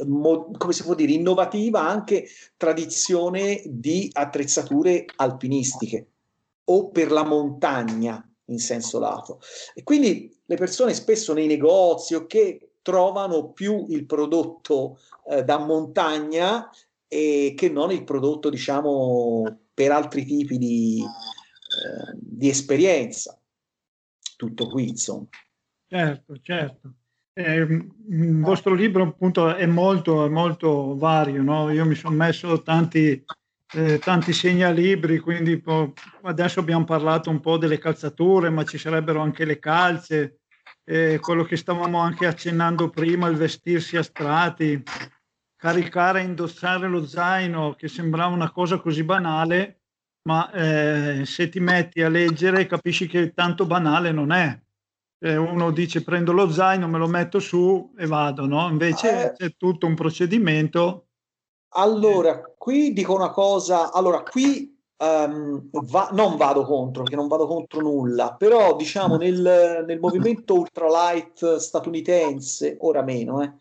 mo, 0.07 0.51
come 0.57 0.73
si 0.73 0.83
può 0.83 0.95
dire 0.95 1.13
innovativa 1.13 1.81
anche 1.81 2.29
tradizione 2.57 3.63
di 3.67 4.09
attrezzature 4.13 5.05
alpinistiche 5.17 6.07
o 6.65 6.91
per 6.91 7.11
la 7.11 7.25
montagna 7.25 8.27
in 8.47 8.59
senso 8.59 8.99
lato. 8.99 9.41
E 9.75 9.83
quindi 9.83 10.35
le 10.45 10.57
persone 10.57 10.95
spesso 10.95 11.33
nei 11.33 11.47
negozi 11.47 12.15
o 12.15 12.27
che 12.27 12.73
trovano 12.83 13.53
più 13.53 13.87
il 13.89 14.05
prodotto 14.07 14.99
eh, 15.29 15.45
da 15.45 15.59
montagna 15.59 16.69
e 17.09 17.55
che 17.57 17.69
non 17.69 17.93
il 17.93 18.05
prodotto, 18.05 18.51
diciamo, 18.51 19.59
per 19.75 19.93
altri 19.93 20.25
tipi 20.25 20.59
di, 20.59 21.03
eh, 21.03 22.13
di 22.15 22.49
esperienza. 22.49 23.39
Tutto 24.37 24.69
qui, 24.69 24.89
insomma. 24.89 25.29
Certo, 25.93 26.39
certo. 26.41 26.95
Eh, 27.35 27.57
il 28.09 28.41
vostro 28.41 28.73
libro 28.73 29.03
appunto 29.03 29.55
è 29.55 29.67
molto, 29.67 30.31
molto 30.31 30.97
vario, 30.97 31.43
no? 31.43 31.71
Io 31.71 31.85
mi 31.85 31.95
sono 31.95 32.17
messo 32.17 32.63
tanti, 32.63 33.23
eh, 33.75 33.99
tanti 33.99 34.33
segnalibri, 34.33 35.19
quindi 35.19 35.61
po- 35.61 35.93
adesso 36.23 36.61
abbiamo 36.61 36.85
parlato 36.85 37.29
un 37.29 37.41
po' 37.41 37.59
delle 37.59 37.77
calzature, 37.77 38.49
ma 38.49 38.65
ci 38.65 38.79
sarebbero 38.79 39.21
anche 39.21 39.45
le 39.45 39.59
calze, 39.59 40.41
eh, 40.85 41.19
quello 41.21 41.45
che 41.45 41.57
stavamo 41.57 41.99
anche 41.99 42.25
accennando 42.25 42.89
prima, 42.89 43.29
il 43.29 43.37
vestirsi 43.37 43.99
a 43.99 44.03
strati, 44.03 44.83
caricare 45.57 46.21
e 46.21 46.25
indossare 46.25 46.89
lo 46.89 47.05
zaino, 47.07 47.75
che 47.75 47.89
sembrava 47.89 48.33
una 48.33 48.51
cosa 48.51 48.79
così 48.79 49.05
banale, 49.05 49.83
ma 50.23 50.51
eh, 50.53 51.27
se 51.27 51.51
ti 51.51 51.61
metti 51.61 52.01
a 52.01 52.09
leggere 52.09 52.65
capisci 52.65 53.07
che 53.07 53.35
tanto 53.35 53.67
banale 53.67 54.11
non 54.11 54.33
è 54.33 54.59
eh, 55.23 55.37
uno 55.37 55.71
dice 55.71 56.03
prendo 56.03 56.33
lo 56.33 56.51
zaino, 56.51 56.89
me 56.89 56.99
lo 56.99 57.07
metto 57.07 57.39
su 57.39 57.93
e 57.97 58.07
vado, 58.07 58.45
no? 58.45 58.69
Invece 58.69 59.27
eh, 59.27 59.33
c'è 59.33 59.57
tutto 59.57 59.87
un 59.87 59.95
procedimento. 59.95 61.07
Allora, 61.75 62.43
qui 62.59 62.93
dico 62.93 63.15
una 63.15 63.31
cosa, 63.31 63.93
allora 63.93 64.23
qui 64.23 64.77
um, 64.99 65.69
va, 65.71 66.11
non 66.13 66.37
vado 66.37 66.65
contro, 66.65 67.03
perché 67.03 67.17
non 67.17 67.29
vado 67.29 67.47
contro 67.47 67.81
nulla, 67.81 68.35
però 68.35 68.75
diciamo 68.77 69.17
nel, 69.17 69.85
nel 69.87 70.01
movimento 70.01 70.55
ultralight 70.55 71.57
statunitense, 71.57 72.77
ora 72.81 73.03
meno, 73.03 73.43
eh, 73.43 73.53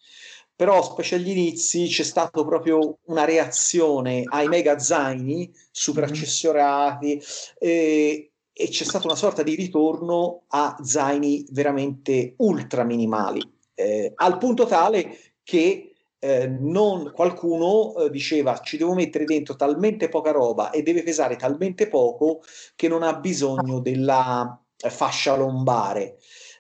però 0.54 0.84
specie 0.84 1.16
agli 1.16 1.30
inizi 1.30 1.88
c'è 1.88 2.04
stata 2.04 2.44
proprio 2.44 2.98
una 3.06 3.24
reazione 3.24 4.24
ai 4.26 4.48
mega 4.48 4.78
zaini 4.78 5.50
super 5.72 6.04
mm-hmm. 6.04 6.14
accessorati 6.14 7.22
eh, 7.60 8.31
e 8.54 8.68
c'è 8.70 8.84
stata 8.84 9.08
una 9.08 9.16
sorta 9.16 9.44
di 9.44 9.56
ritorno 9.56 10.44
a 10.48 10.78
zaini 10.82 11.46
veramente 11.52 12.34
ultra 12.38 12.84
minimali. 12.84 13.42
eh, 13.74 14.12
al 14.16 14.38
punto 14.38 14.66
tale 14.66 15.18
che 15.44 15.94
eh, 16.20 16.48
non, 16.48 17.12
qualcuno 17.14 17.96
eh, 17.96 18.10
diceva 18.12 18.60
ci 18.60 18.78
devo 18.78 18.94
mettere 18.94 19.26
dentro 19.26 19.56
talmente 19.56 20.08
poca 20.08 20.32
roba 20.32 20.70
e 20.70 20.84
deve 20.84 21.02
pesare 21.02 21.36
talmente 21.36 21.88
poco 21.88 22.42
che 22.76 22.88
non 22.88 23.02
ha 23.02 23.16
bisogno 23.16 23.80
della 23.80 24.60
eh, 24.78 24.90
fascia 24.90 25.36
lombare. 25.36 26.18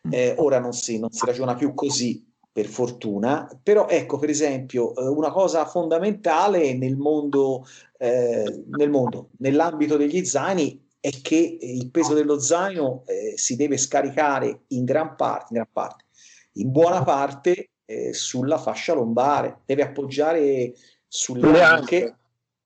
Mm. 0.07 0.13
Eh, 0.13 0.35
ora 0.37 0.59
non 0.59 0.73
si, 0.73 0.97
non 0.97 1.11
si 1.11 1.25
ragiona 1.25 1.53
più 1.53 1.75
così, 1.75 2.25
per 2.51 2.65
fortuna, 2.65 3.47
però 3.63 3.87
ecco 3.87 4.17
per 4.17 4.29
esempio 4.29 4.93
eh, 4.95 5.07
una 5.07 5.31
cosa 5.31 5.65
fondamentale 5.65 6.73
nel 6.73 6.97
mondo, 6.97 7.65
eh, 7.97 8.63
nel 8.77 8.89
mondo, 8.89 9.29
nell'ambito 9.37 9.95
degli 9.95 10.25
zaini 10.25 10.89
è 11.01 11.09
che 11.21 11.57
il 11.59 11.89
peso 11.89 12.13
dello 12.13 12.39
zaino 12.39 13.03
eh, 13.07 13.33
si 13.35 13.55
deve 13.55 13.77
scaricare 13.77 14.61
in 14.67 14.85
gran 14.85 15.15
parte, 15.15 15.47
in, 15.49 15.55
gran 15.55 15.69
parte, 15.73 16.05
in 16.53 16.71
buona 16.71 17.03
parte 17.03 17.71
eh, 17.85 18.13
sulla 18.13 18.59
fascia 18.59 18.93
lombare, 18.93 19.61
deve 19.65 19.81
appoggiare 19.81 20.73
sulle 21.07 21.61
anche, 21.61 22.15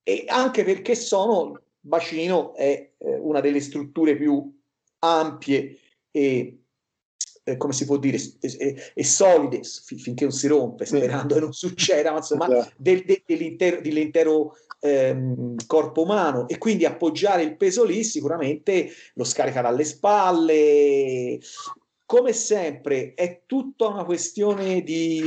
e 0.04 0.26
anche 0.28 0.65
perché 0.65 0.95
sono, 0.95 1.62
bacino 1.80 2.54
è 2.56 2.91
eh, 2.98 3.17
una 3.17 3.39
delle 3.39 3.62
strutture 3.62 4.17
più 4.17 4.54
ampie 5.00 5.80
e 6.12 6.64
eh, 7.47 7.58
come 7.58 7.73
si 7.73 7.86
può 7.86 7.97
dire, 7.97 8.17
e, 8.39 8.91
e 8.93 9.03
solide 9.03 9.62
finché 9.97 10.23
non 10.23 10.34
si 10.34 10.47
rompe, 10.47 10.86
sperando 10.86 11.36
che 11.36 11.39
non 11.39 11.53
succeda, 11.53 12.12
ma 12.12 12.17
insomma, 12.17 12.47
del, 12.75 13.03
de, 13.05 13.21
dell'intero, 13.23 13.81
dell'intero 13.81 14.58
ehm, 14.79 15.55
corpo 15.67 16.01
umano. 16.01 16.47
E 16.47 16.58
quindi 16.58 16.86
appoggiare 16.86 17.43
il 17.43 17.55
peso 17.55 17.84
lì 17.84 18.03
sicuramente 18.03 18.89
lo 19.13 19.23
scarica 19.23 19.62
dalle 19.62 19.84
spalle. 19.84 21.39
Come 22.03 22.34
sempre 22.34 23.13
è 23.13 23.41
tutta 23.45 23.88
una 23.88 24.05
questione 24.05 24.81
di, 24.81 25.21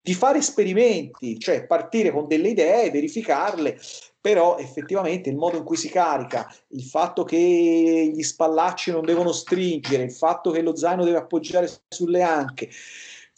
di 0.00 0.14
fare 0.14 0.38
esperimenti, 0.38 1.38
cioè 1.38 1.66
partire 1.66 2.10
con 2.10 2.26
delle 2.26 2.50
idee, 2.50 2.90
verificarle, 2.90 3.78
però 4.24 4.56
effettivamente 4.56 5.28
il 5.28 5.36
modo 5.36 5.58
in 5.58 5.64
cui 5.64 5.76
si 5.76 5.90
carica, 5.90 6.50
il 6.68 6.84
fatto 6.84 7.24
che 7.24 7.36
gli 7.36 8.22
spallacci 8.22 8.90
non 8.90 9.04
devono 9.04 9.32
stringere, 9.32 10.04
il 10.04 10.12
fatto 10.12 10.50
che 10.50 10.62
lo 10.62 10.74
zaino 10.74 11.04
deve 11.04 11.18
appoggiare 11.18 11.70
sulle 11.90 12.22
anche, 12.22 12.64
il 12.64 12.72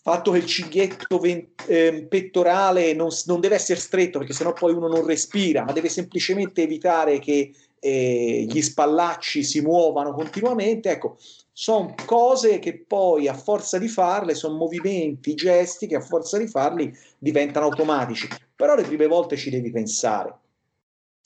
fatto 0.00 0.30
che 0.30 0.38
il 0.38 0.46
cinghietto 0.46 1.18
ven- 1.18 1.48
eh, 1.66 2.06
pettorale 2.08 2.92
non, 2.92 3.08
non, 3.24 3.40
deve 3.40 3.56
essere 3.56 3.80
stretto 3.80 4.18
perché 4.18 4.32
sennò 4.32 4.52
poi 4.52 4.74
uno 4.74 4.86
non 4.86 5.04
respira, 5.04 5.64
ma 5.64 5.72
deve 5.72 5.88
semplicemente 5.88 6.62
evitare 6.62 7.18
che 7.18 7.52
eh, 7.80 8.46
gli 8.48 8.62
spallacci 8.62 9.42
si 9.42 9.60
muovano 9.62 10.14
continuamente, 10.14 10.88
ecco, 10.90 11.16
sono 11.50 11.94
cose 12.04 12.60
che 12.60 12.84
poi 12.86 13.26
a 13.26 13.34
forza 13.34 13.76
di 13.78 13.88
farle, 13.88 14.36
sono 14.36 14.54
movimenti, 14.54 15.34
gesti 15.34 15.88
che 15.88 15.96
a 15.96 16.00
forza 16.00 16.38
di 16.38 16.46
farli 16.46 16.96
diventano 17.18 17.66
automatici, 17.66 18.28
però 18.54 18.76
le 18.76 18.84
prime 18.84 19.08
volte 19.08 19.36
ci 19.36 19.50
devi 19.50 19.72
pensare 19.72 20.42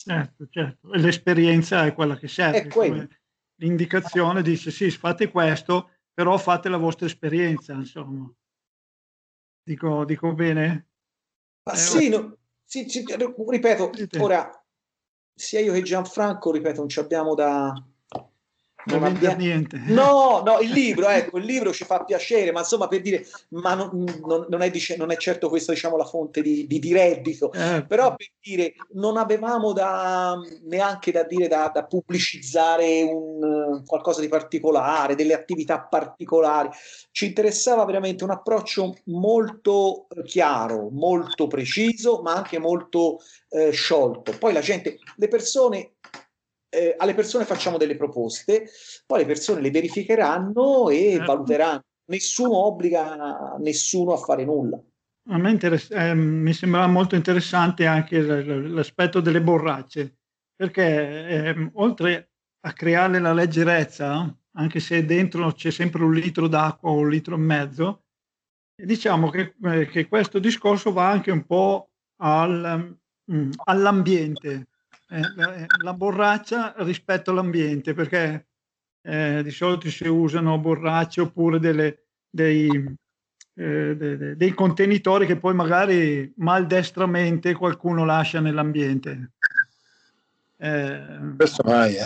Certo, 0.02 0.46
certo. 0.48 0.88
L'esperienza 0.92 1.84
è 1.84 1.92
quella 1.92 2.16
che 2.16 2.26
serve. 2.26 3.20
L'indicazione 3.56 4.40
dice 4.40 4.70
sì, 4.70 4.90
fate 4.90 5.30
questo, 5.30 5.90
però 6.14 6.38
fate 6.38 6.70
la 6.70 6.78
vostra 6.78 7.04
esperienza, 7.04 7.74
insomma. 7.74 8.32
Dico, 9.62 10.06
dico 10.06 10.32
bene? 10.32 10.88
Ma 11.64 11.74
eh, 11.74 11.76
sì, 11.76 12.08
no, 12.08 12.38
sì, 12.64 12.88
sì, 12.88 13.04
ripeto, 13.06 13.90
ora 14.20 14.50
sia 15.34 15.60
io 15.60 15.74
che 15.74 15.82
Gianfranco, 15.82 16.50
ripeto, 16.50 16.80
non 16.80 16.88
ci 16.88 16.98
abbiamo 16.98 17.34
da, 17.34 17.70
non 18.84 19.04
abbia... 19.04 19.34
niente. 19.34 19.80
No, 19.86 20.42
no, 20.44 20.58
il 20.60 20.70
libro, 20.70 21.08
ecco, 21.08 21.38
il 21.38 21.44
libro 21.44 21.72
ci 21.72 21.84
fa 21.84 22.04
piacere, 22.04 22.52
ma 22.52 22.60
insomma 22.60 22.88
per 22.88 23.00
dire, 23.00 23.26
ma 23.50 23.74
non, 23.74 23.90
non, 24.24 24.46
non, 24.48 24.62
è, 24.62 24.70
non 24.96 25.10
è, 25.10 25.16
certo 25.16 25.48
questa 25.48 25.72
diciamo, 25.72 25.96
la 25.96 26.04
fonte 26.04 26.42
di, 26.42 26.66
di, 26.66 26.78
di 26.78 26.92
reddito, 26.92 27.52
eh. 27.52 27.84
però 27.86 28.14
per 28.14 28.28
dire, 28.40 28.74
non 28.92 29.16
avevamo 29.16 29.72
da, 29.72 30.38
neanche 30.62 31.12
da 31.12 31.24
dire, 31.24 31.48
da, 31.48 31.70
da 31.72 31.84
pubblicizzare 31.84 33.02
un, 33.02 33.82
qualcosa 33.84 34.20
di 34.20 34.28
particolare, 34.28 35.14
delle 35.14 35.34
attività 35.34 35.80
particolari, 35.80 36.70
ci 37.10 37.26
interessava 37.26 37.84
veramente 37.84 38.24
un 38.24 38.30
approccio 38.30 38.96
molto 39.04 40.06
chiaro, 40.24 40.88
molto 40.90 41.46
preciso, 41.46 42.22
ma 42.22 42.34
anche 42.34 42.58
molto 42.58 43.18
eh, 43.50 43.70
sciolto. 43.70 44.36
Poi 44.38 44.52
la 44.52 44.60
gente, 44.60 44.98
le 45.16 45.28
persone 45.28 45.92
eh, 46.70 46.94
alle 46.96 47.14
persone 47.14 47.44
facciamo 47.44 47.76
delle 47.76 47.96
proposte, 47.96 48.68
poi 49.06 49.18
le 49.20 49.26
persone 49.26 49.60
le 49.60 49.70
verificheranno 49.70 50.88
e 50.88 51.12
certo. 51.16 51.26
valuteranno. 51.26 51.84
Nessuno 52.10 52.56
obbliga 52.64 53.56
nessuno 53.58 54.12
a 54.12 54.16
fare 54.16 54.44
nulla. 54.44 54.80
A 55.28 55.38
me 55.38 55.50
interess- 55.50 55.92
eh, 55.92 56.14
mi 56.14 56.52
sembrava 56.52 56.86
molto 56.86 57.14
interessante 57.14 57.86
anche 57.86 58.20
l- 58.20 58.72
l'aspetto 58.72 59.20
delle 59.20 59.42
borracce, 59.42 60.16
perché 60.56 61.26
eh, 61.28 61.70
oltre 61.74 62.30
a 62.62 62.72
creare 62.72 63.20
la 63.20 63.32
leggerezza, 63.32 64.36
anche 64.54 64.80
se 64.80 65.04
dentro 65.04 65.52
c'è 65.52 65.70
sempre 65.70 66.02
un 66.02 66.12
litro 66.12 66.48
d'acqua 66.48 66.90
o 66.90 66.98
un 66.98 67.08
litro 67.08 67.36
e 67.36 67.38
mezzo, 67.38 68.04
diciamo 68.74 69.30
che, 69.30 69.54
eh, 69.62 69.86
che 69.86 70.08
questo 70.08 70.38
discorso 70.38 70.92
va 70.92 71.08
anche 71.08 71.30
un 71.30 71.44
po' 71.46 71.90
al, 72.22 72.98
mm, 73.32 73.50
all'ambiente, 73.64 74.68
la, 75.10 75.66
la, 75.82 75.92
borraccia 75.92 76.74
rispetto 76.78 77.30
all'ambiente, 77.30 77.94
perché 77.94 78.46
eh, 79.02 79.42
di 79.42 79.50
solito 79.50 79.90
si 79.90 80.06
usano 80.06 80.58
borracce 80.58 81.20
oppure 81.20 81.58
delle, 81.58 82.04
dei, 82.28 82.68
eh, 83.54 83.96
dei, 83.96 84.36
dei, 84.36 84.54
contenitori 84.54 85.26
che 85.26 85.36
poi 85.36 85.54
magari 85.54 86.32
maldestramente 86.36 87.54
qualcuno 87.54 88.04
lascia 88.04 88.40
nell'ambiente. 88.40 89.32
Eh, 90.56 91.34
Questo 91.36 91.62
mai 91.64 91.94
è. 91.94 92.02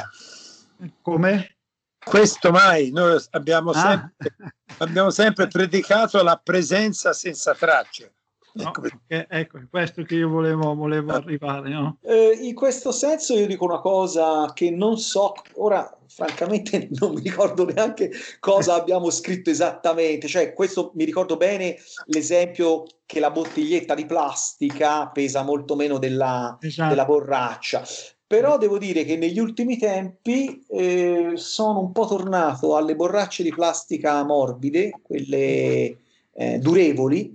Eh. 0.80 0.92
Come? 1.02 1.56
Questo 2.04 2.50
mai, 2.50 2.90
noi 2.90 3.18
abbiamo, 3.30 3.70
ah. 3.70 3.80
sempre, 3.80 4.54
abbiamo 4.78 5.10
sempre 5.10 5.46
predicato 5.48 6.22
la 6.22 6.40
presenza 6.42 7.12
senza 7.12 7.54
tracce. 7.54 8.12
No, 8.56 8.68
ecco, 8.68 8.82
ecco, 9.08 9.58
è 9.58 9.66
questo 9.68 10.02
che 10.04 10.14
io 10.14 10.28
volevo, 10.28 10.74
volevo 10.76 11.12
ah. 11.12 11.16
arrivare. 11.16 11.68
No? 11.70 11.98
Eh, 12.02 12.38
in 12.40 12.54
questo 12.54 12.92
senso 12.92 13.34
io 13.34 13.48
dico 13.48 13.64
una 13.64 13.80
cosa 13.80 14.52
che 14.54 14.70
non 14.70 14.96
so, 14.96 15.34
ora 15.54 15.98
francamente 16.06 16.88
non 17.00 17.14
mi 17.14 17.20
ricordo 17.20 17.64
neanche 17.64 18.12
cosa 18.38 18.74
abbiamo 18.78 19.10
scritto 19.10 19.50
esattamente, 19.50 20.28
cioè 20.28 20.52
questo 20.52 20.92
mi 20.94 21.04
ricordo 21.04 21.36
bene 21.36 21.76
l'esempio 22.06 22.84
che 23.04 23.18
la 23.18 23.32
bottiglietta 23.32 23.94
di 23.94 24.06
plastica 24.06 25.08
pesa 25.08 25.42
molto 25.42 25.74
meno 25.74 25.98
della, 25.98 26.56
esatto. 26.60 26.90
della 26.90 27.04
borraccia. 27.04 27.82
Però 28.26 28.56
devo 28.56 28.78
dire 28.78 29.04
che 29.04 29.16
negli 29.16 29.38
ultimi 29.38 29.78
tempi 29.78 30.64
eh, 30.68 31.32
sono 31.34 31.80
un 31.80 31.92
po' 31.92 32.06
tornato 32.06 32.76
alle 32.76 32.94
borracce 32.94 33.42
di 33.42 33.50
plastica 33.50 34.24
morbide, 34.24 34.92
quelle 35.02 35.96
eh, 36.32 36.58
durevoli, 36.58 37.32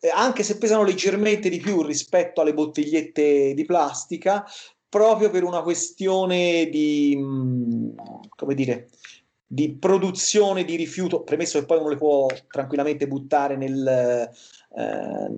eh, 0.00 0.08
anche 0.08 0.42
se 0.42 0.58
pesano 0.58 0.84
leggermente 0.84 1.48
di 1.48 1.58
più 1.58 1.82
rispetto 1.82 2.40
alle 2.40 2.54
bottigliette 2.54 3.54
di 3.54 3.64
plastica, 3.64 4.44
proprio 4.88 5.30
per 5.30 5.44
una 5.44 5.62
questione 5.62 6.68
di, 6.70 7.14
mm, 7.18 7.90
come 8.36 8.54
dire, 8.54 8.88
di 9.46 9.76
produzione 9.76 10.64
di 10.64 10.76
rifiuto, 10.76 11.22
premesso 11.22 11.58
che 11.58 11.66
poi 11.66 11.78
uno 11.78 11.90
le 11.90 11.96
può 11.96 12.26
tranquillamente 12.48 13.06
buttare 13.06 13.56
nel, 13.56 13.86
eh, 13.86 15.30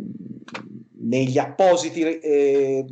negli 1.00 1.38
appositi 1.38 2.02
eh, 2.02 2.84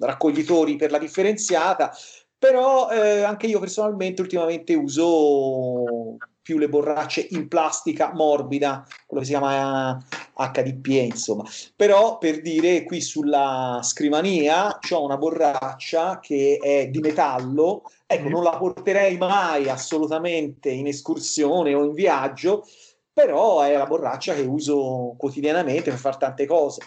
raccoglitori 0.00 0.76
per 0.76 0.90
la 0.90 0.98
differenziata, 0.98 1.92
però 2.38 2.90
eh, 2.90 3.22
anche 3.22 3.46
io 3.46 3.60
personalmente 3.60 4.20
ultimamente 4.20 4.74
uso 4.74 6.16
più 6.44 6.58
le 6.58 6.68
borracce 6.68 7.26
in 7.30 7.48
plastica 7.48 8.12
morbida, 8.12 8.86
quello 9.06 9.22
che 9.22 9.28
si 9.28 9.32
chiama 9.32 9.98
HDPE, 10.34 11.00
insomma. 11.00 11.42
Però 11.74 12.18
per 12.18 12.42
dire 12.42 12.84
qui 12.84 13.00
sulla 13.00 13.80
scrivania 13.82 14.78
c'ho 14.78 15.02
una 15.02 15.16
borraccia 15.16 16.20
che 16.20 16.58
è 16.60 16.88
di 16.88 16.98
metallo, 17.00 17.84
ecco, 18.06 18.28
non 18.28 18.42
la 18.42 18.58
porterei 18.58 19.16
mai 19.16 19.70
assolutamente 19.70 20.68
in 20.68 20.86
escursione 20.86 21.72
o 21.72 21.82
in 21.82 21.94
viaggio, 21.94 22.66
però 23.10 23.62
è 23.62 23.74
la 23.74 23.86
borraccia 23.86 24.34
che 24.34 24.42
uso 24.42 25.14
quotidianamente 25.16 25.88
per 25.90 25.98
fare 25.98 26.18
tante 26.18 26.44
cose. 26.44 26.82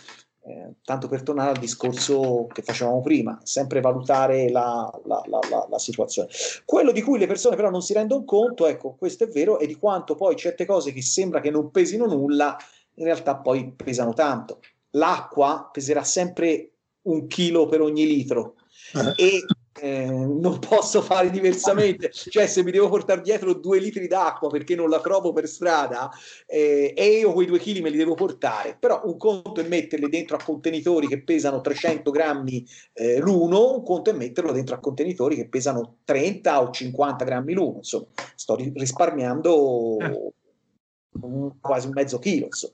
Eh, 0.48 0.76
tanto 0.86 1.10
per 1.10 1.24
tornare 1.24 1.50
al 1.50 1.58
discorso 1.58 2.48
che 2.54 2.62
facevamo 2.62 3.02
prima, 3.02 3.38
sempre 3.44 3.82
valutare 3.82 4.50
la, 4.50 4.90
la, 5.04 5.22
la, 5.28 5.68
la, 5.70 5.78
situazione. 5.78 6.30
Quello 6.64 6.94
di 6.94 7.02
cui 7.02 7.20
le 7.20 7.28
persone 7.28 7.58
però 7.58 7.70
non 7.70 7.82
si 7.82 7.92
rendono 7.92 8.24
conto, 8.24 8.66
ecco, 8.66 8.96
questo 8.98 9.26
è 9.26 9.28
vero, 9.28 9.60
è 9.60 9.66
di 9.66 9.76
quanto 9.76 10.16
poi 10.16 10.38
certe 10.38 10.66
cose 10.66 10.94
che 10.94 11.02
sembra 11.02 11.42
che 11.42 11.52
non 11.52 11.70
pesino 11.70 12.06
nulla, 12.06 12.56
in 12.94 13.04
realtà 13.04 13.36
poi 13.36 13.74
pesano 13.76 14.14
tanto. 14.14 14.62
L'acqua 14.92 15.70
peserà 15.70 16.06
sempre 16.06 16.70
un 17.02 17.28
chilo 17.28 17.66
per 17.66 17.82
ogni 17.82 18.06
litro 18.06 18.56
eh. 18.94 19.22
e 19.22 19.46
eh, 19.80 20.06
non 20.06 20.60
posso 20.60 21.02
fare 21.02 21.30
diversamente. 21.30 22.12
Cioè, 22.12 22.48
se 22.48 22.64
mi 22.64 22.72
devo 22.72 22.90
portare 22.90 23.22
dietro 23.22 23.54
due 23.54 23.80
litri 23.80 24.08
d'acqua 24.08 24.50
perché 24.50 24.76
non 24.76 24.90
la 24.90 25.00
trovo 25.00 25.34
per 25.34 25.48
strada, 25.48 26.10
eh, 26.46 26.94
e 26.96 27.06
io 27.20 27.34
quei 27.34 27.48
due 27.48 27.60
chili 27.60 27.82
me 27.82 27.90
li 27.90 27.98
devo 27.98 28.16
portare. 28.16 28.78
Però 28.80 29.02
un 29.06 29.18
conto 29.18 29.62
è 29.62 29.68
metterli 29.68 30.10
dentro 30.10 30.36
a 30.36 30.44
contenitori 30.44 31.08
che 31.08 31.22
pesano 31.22 31.62
300 31.62 32.12
grammi 32.12 32.66
eh, 32.94 33.20
l'uno, 33.20 33.74
un 33.76 33.84
conto 33.84 34.10
è 34.10 34.14
metterlo 34.14 34.52
dentro 34.52 34.76
a 34.76 34.80
contenitori 34.80 35.36
che 35.36 35.48
pesano 35.48 35.98
30 36.04 36.62
o 36.62 36.72
50 36.72 37.26
grammi 37.26 37.54
l'uno. 37.54 37.78
Insomma, 37.78 38.08
sto 38.36 38.56
risparmiando 38.56 39.98
eh. 40.00 40.34
un, 41.22 41.60
quasi 41.60 41.88
un 41.88 41.94
mezzo 41.94 42.20
chilo. 42.20 42.46
Insomma. 42.46 42.74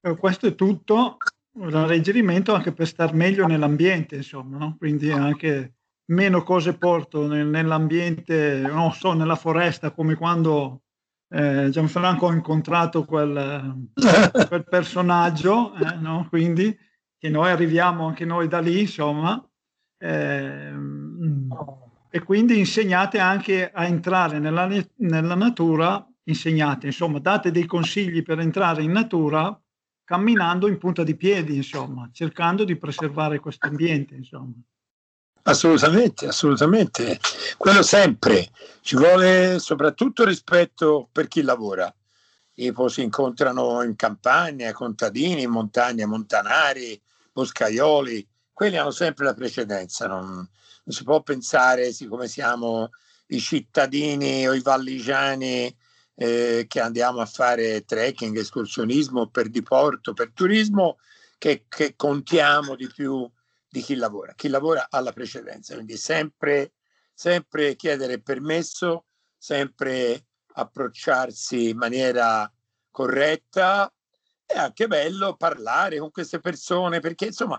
Eh 0.00 0.16
questo 0.16 0.46
è 0.46 0.54
tutto 0.54 1.16
un 1.58 1.74
alleggerimento 1.74 2.54
anche 2.54 2.72
per 2.72 2.86
star 2.86 3.14
meglio 3.14 3.46
nell'ambiente, 3.46 4.16
insomma, 4.16 4.58
no? 4.58 4.76
quindi 4.78 5.10
anche 5.10 5.74
meno 6.06 6.42
cose 6.42 6.74
porto 6.74 7.26
nel, 7.26 7.46
nell'ambiente, 7.46 8.60
non 8.60 8.92
so, 8.92 9.12
nella 9.12 9.34
foresta, 9.34 9.90
come 9.90 10.14
quando 10.14 10.82
eh, 11.30 11.68
Gianfranco 11.70 12.28
ha 12.28 12.32
incontrato 12.32 13.04
quel, 13.04 13.90
quel 14.48 14.64
personaggio, 14.64 15.74
eh, 15.74 15.96
no? 15.96 16.26
quindi 16.28 16.76
che 17.18 17.28
noi 17.28 17.50
arriviamo 17.50 18.06
anche 18.06 18.24
noi 18.24 18.46
da 18.46 18.60
lì, 18.60 18.80
insomma, 18.80 19.44
eh, 19.98 20.72
e 22.10 22.22
quindi 22.22 22.58
insegnate 22.58 23.18
anche 23.18 23.70
a 23.70 23.84
entrare 23.84 24.38
nella, 24.38 24.68
nella 24.96 25.34
natura, 25.34 26.06
insegnate, 26.24 26.86
insomma, 26.86 27.18
date 27.18 27.50
dei 27.50 27.66
consigli 27.66 28.22
per 28.22 28.38
entrare 28.38 28.82
in 28.82 28.92
natura 28.92 29.60
camminando 30.08 30.68
in 30.68 30.78
punta 30.78 31.02
di 31.04 31.14
piedi, 31.16 31.56
insomma, 31.56 32.08
cercando 32.10 32.64
di 32.64 32.76
preservare 32.76 33.40
questo 33.40 33.66
ambiente, 33.66 34.14
insomma. 34.14 34.54
Assolutamente, 35.42 36.26
assolutamente. 36.26 37.20
Quello 37.58 37.82
sempre. 37.82 38.48
Ci 38.80 38.96
vuole 38.96 39.58
soprattutto 39.58 40.24
rispetto 40.24 41.10
per 41.12 41.28
chi 41.28 41.42
lavora. 41.42 41.94
Tipo 42.54 42.88
si 42.88 43.02
incontrano 43.02 43.82
in 43.82 43.96
campagna, 43.96 44.72
contadini, 44.72 45.42
in 45.42 45.50
montagna, 45.50 46.06
montanari, 46.06 46.98
boscaioli. 47.30 48.26
Quelli 48.50 48.78
hanno 48.78 48.92
sempre 48.92 49.26
la 49.26 49.34
precedenza. 49.34 50.06
Non, 50.06 50.24
non 50.26 50.48
si 50.86 51.04
può 51.04 51.20
pensare, 51.20 51.92
siccome 51.92 52.28
siamo 52.28 52.92
i 53.26 53.40
cittadini 53.40 54.48
o 54.48 54.54
i 54.54 54.62
valligiani 54.62 55.76
eh, 56.20 56.64
che 56.66 56.80
andiamo 56.80 57.20
a 57.20 57.26
fare 57.26 57.84
trekking, 57.84 58.36
escursionismo 58.36 59.28
per 59.28 59.48
diporto, 59.48 60.14
per 60.14 60.32
turismo, 60.32 60.98
che, 61.38 61.66
che 61.68 61.94
contiamo 61.94 62.74
di 62.74 62.88
più 62.88 63.30
di 63.68 63.80
chi 63.80 63.94
lavora. 63.94 64.34
Chi 64.34 64.48
lavora 64.48 64.88
ha 64.90 65.00
la 65.00 65.12
precedenza, 65.12 65.74
quindi 65.74 65.96
sempre, 65.96 66.72
sempre 67.14 67.76
chiedere 67.76 68.20
permesso, 68.20 69.06
sempre 69.36 70.26
approcciarsi 70.54 71.68
in 71.68 71.76
maniera 71.76 72.52
corretta 72.90 73.92
è 74.44 74.58
anche 74.58 74.88
bello 74.88 75.36
parlare 75.36 75.98
con 75.98 76.10
queste 76.10 76.40
persone 76.40 76.98
perché 76.98 77.26
insomma 77.26 77.56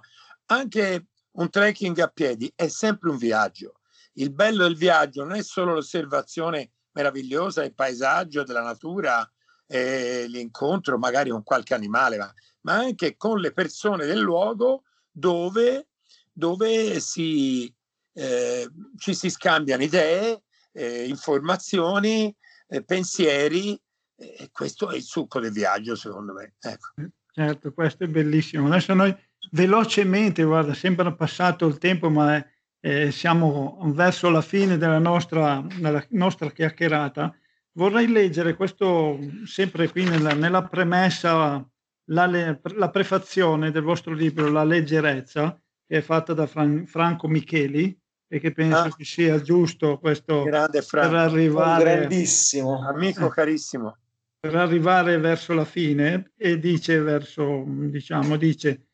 anche 0.47 1.05
un 1.31 1.49
trekking 1.49 1.97
a 1.99 2.07
piedi 2.07 2.51
è 2.53 2.67
sempre 2.67 3.09
un 3.09 3.17
viaggio. 3.17 3.75
Il 4.13 4.33
bello 4.33 4.63
del 4.63 4.75
viaggio 4.75 5.23
non 5.23 5.35
è 5.35 5.43
solo 5.43 5.75
l'osservazione 5.75 6.71
meravigliosa, 6.99 7.63
il 7.63 7.73
paesaggio 7.73 8.43
della 8.43 8.61
natura, 8.61 9.29
eh, 9.67 10.25
l'incontro 10.27 10.97
magari 10.97 11.29
con 11.29 11.43
qualche 11.43 11.73
animale, 11.73 12.17
ma, 12.17 12.33
ma, 12.61 12.73
anche 12.73 13.15
con 13.15 13.39
le 13.39 13.53
persone 13.53 14.05
del 14.05 14.19
luogo 14.19 14.83
dove, 15.11 15.87
dove 16.31 16.99
si, 16.99 17.73
eh, 18.13 18.69
ci 18.97 19.13
si 19.13 19.29
scambiano 19.29 19.83
idee, 19.83 20.43
eh, 20.73 21.07
informazioni, 21.07 22.35
eh, 22.67 22.83
pensieri. 22.83 23.79
E 24.21 24.49
questo 24.51 24.89
è 24.89 24.97
il 24.97 25.03
succo 25.03 25.39
del 25.39 25.53
viaggio, 25.53 25.95
secondo 25.95 26.33
me. 26.33 26.55
Ecco. 26.59 26.89
Certo, 27.31 27.71
questo 27.71 28.03
è 28.03 28.07
bellissimo. 28.07 28.67
Adesso 28.67 28.93
noi 28.93 29.15
velocemente, 29.51 30.43
guarda, 30.43 30.73
sembra 30.73 31.13
passato 31.13 31.65
il 31.67 31.77
tempo, 31.77 32.09
ma 32.09 32.35
è 32.35 32.45
eh, 32.81 33.11
siamo 33.11 33.79
verso 33.93 34.29
la 34.29 34.41
fine 34.41 34.77
della 34.77 34.99
nostra, 34.99 35.65
della 35.79 36.03
nostra 36.09 36.49
chiacchierata, 36.49 37.33
vorrei 37.73 38.07
leggere 38.07 38.55
questo 38.55 39.19
sempre 39.45 39.89
qui 39.89 40.03
nella, 40.03 40.33
nella 40.33 40.63
premessa, 40.63 41.65
la, 42.05 42.57
la, 42.61 42.89
prefazione 42.89 43.71
del 43.71 43.83
vostro 43.83 44.13
libro 44.13 44.49
La 44.49 44.63
leggerezza, 44.63 45.59
che 45.85 45.97
è 45.97 46.01
fatta 46.01 46.33
da 46.33 46.47
Fran, 46.47 46.85
Franco 46.85 47.27
Micheli 47.27 47.97
e 48.31 48.39
che 48.39 48.51
penso 48.51 48.77
ah, 48.77 48.95
che 48.95 49.03
sia 49.03 49.41
giusto 49.41 49.97
questo 49.97 50.43
grande 50.43 50.81
Franco, 50.81 51.09
per 51.09 51.17
arrivare... 51.17 51.83
grandissimo, 51.83 52.87
amico 52.87 53.27
eh, 53.27 53.29
carissimo. 53.29 53.97
Per 54.39 54.55
arrivare 54.55 55.17
verso 55.17 55.53
la 55.53 55.65
fine 55.65 56.31
e 56.37 56.59
dice 56.59 57.01
verso, 57.01 57.63
diciamo, 57.67 58.37
dice 58.37 58.88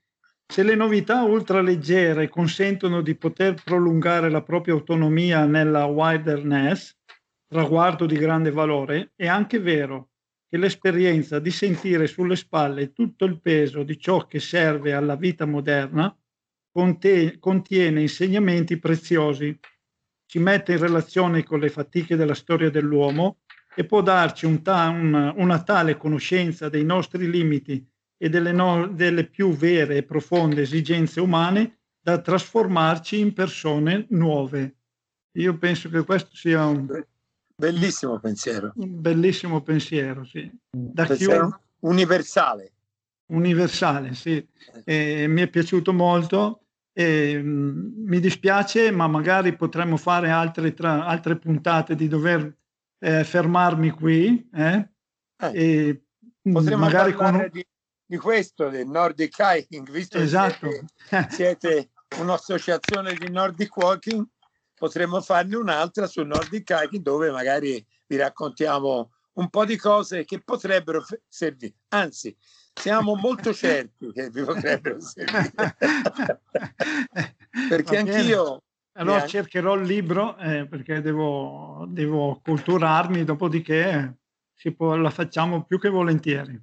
se 0.48 0.64
le 0.64 0.76
novità 0.76 1.24
ultraleggere 1.24 2.30
consentono 2.30 3.02
di 3.02 3.16
poter 3.16 3.56
prolungare 3.64 4.30
la 4.30 4.44
propria 4.44 4.74
autonomia 4.74 5.46
nella 5.46 5.86
wilderness, 5.86 6.96
traguardo 7.48 8.06
di 8.06 8.16
grande 8.18 8.52
valore, 8.52 9.12
è 9.16 9.28
anche 9.28 9.60
vero 9.60 10.10
che 10.48 10.58
l'esperienza 10.58 11.40
di 11.40 11.52
sentire 11.52 12.08
sulle 12.08 12.36
spalle 12.36 12.94
tutto 12.94 13.26
il 13.26 13.42
peso 13.42 13.84
di 13.84 13.98
ciò 13.98 14.28
che 14.28 14.40
serve 14.40 14.94
alla 14.94 15.16
vita 15.16 15.46
moderna 15.46 16.16
contiene 16.72 18.02
insegnamenti 18.02 18.78
preziosi, 18.78 19.58
ci 20.26 20.40
mette 20.40 20.74
in 20.74 20.80
relazione 20.80 21.44
con 21.44 21.60
le 21.60 21.70
fatiche 21.70 22.18
della 22.18 22.34
storia 22.34 22.70
dell'uomo 22.70 23.40
e 23.74 23.86
può 23.86 24.02
darci 24.02 24.46
un 24.46 24.62
ta- 24.62 24.90
un, 24.90 25.34
una 25.38 25.64
tale 25.64 25.96
conoscenza 25.96 26.68
dei 26.68 26.84
nostri 26.84 27.30
limiti 27.30 27.86
e 28.26 28.30
delle, 28.30 28.52
no, 28.52 28.88
delle 28.88 29.26
più 29.26 29.52
vere 29.52 29.98
e 29.98 30.04
profonde 30.04 30.64
esigenze 30.64 31.22
umane 31.22 31.78
da 32.02 32.20
trasformarci 32.20 33.20
in 33.20 33.34
persone 33.34 34.08
nuove. 34.10 34.78
Io 35.38 35.56
penso 35.60 35.90
che 35.90 36.04
questo 36.04 36.36
sia 36.36 36.66
un 36.66 36.88
bellissimo 37.56 38.18
pensiero. 38.18 38.72
Un 38.78 39.00
bellissimo 39.00 39.62
pensiero, 39.62 40.26
sì. 40.26 40.52
Da 40.72 41.06
pensiero 41.06 41.62
universale. 41.82 42.72
Universale, 43.28 44.16
sì. 44.16 44.44
E 44.84 45.28
mi 45.28 45.42
è 45.42 45.48
piaciuto 45.48 45.94
molto. 45.94 46.62
E, 46.94 47.40
mh, 47.40 47.94
mi 48.08 48.20
dispiace, 48.20 48.90
ma 48.90 49.06
magari 49.06 49.56
potremmo 49.56 49.98
fare 49.98 50.32
altre, 50.32 50.74
tra, 50.74 51.06
altre 51.06 51.38
puntate 51.38 51.94
di 51.94 52.08
dover 52.08 52.58
eh, 52.98 53.24
fermarmi 53.24 53.92
qui. 53.92 54.50
Eh? 54.52 54.90
Eh, 55.54 56.02
potremmo 56.42 56.86
magari 56.86 57.14
con... 57.14 57.48
di 57.52 57.64
di 58.06 58.18
questo, 58.18 58.70
del 58.70 58.88
Nordic 58.88 59.36
Hiking, 59.40 59.90
visto 59.90 60.18
esatto. 60.18 60.70
che 60.70 60.84
siete, 61.08 61.30
siete 61.32 61.90
un'associazione 62.18 63.14
di 63.14 63.30
Nordic 63.30 63.76
Walking, 63.76 64.26
potremmo 64.76 65.22
farne 65.22 65.56
un'altra 65.56 66.06
sul 66.06 66.28
Nordic 66.28 66.70
Hiking 66.70 67.02
dove 67.02 67.32
magari 67.32 67.84
vi 68.08 68.16
raccontiamo 68.18 69.12
un 69.34 69.50
po' 69.50 69.66
di 69.66 69.76
cose 69.78 70.24
che 70.26 70.42
potrebbero 70.44 71.04
servire. 71.28 71.74
Anzi, 71.90 72.36
siamo 72.74 73.16
molto 73.16 73.54
certi 73.56 74.12
che 74.12 74.30
vi 74.30 74.44
potrebbero 74.44 75.00
servire. 75.02 75.54
perché 77.70 77.98
anch'io... 77.98 78.62
Allora 78.98 79.18
anche... 79.18 79.28
cercherò 79.30 79.76
il 79.76 79.86
libro 79.86 80.38
eh, 80.38 80.68
perché 80.68 81.02
devo, 81.02 81.86
devo 81.90 82.40
culturarmi, 82.42 83.26
dopodiché 83.26 84.20
si 84.54 84.72
può, 84.72 84.96
la 84.96 85.10
facciamo 85.10 85.66
più 85.66 85.78
che 85.80 85.90
volentieri. 85.90 86.58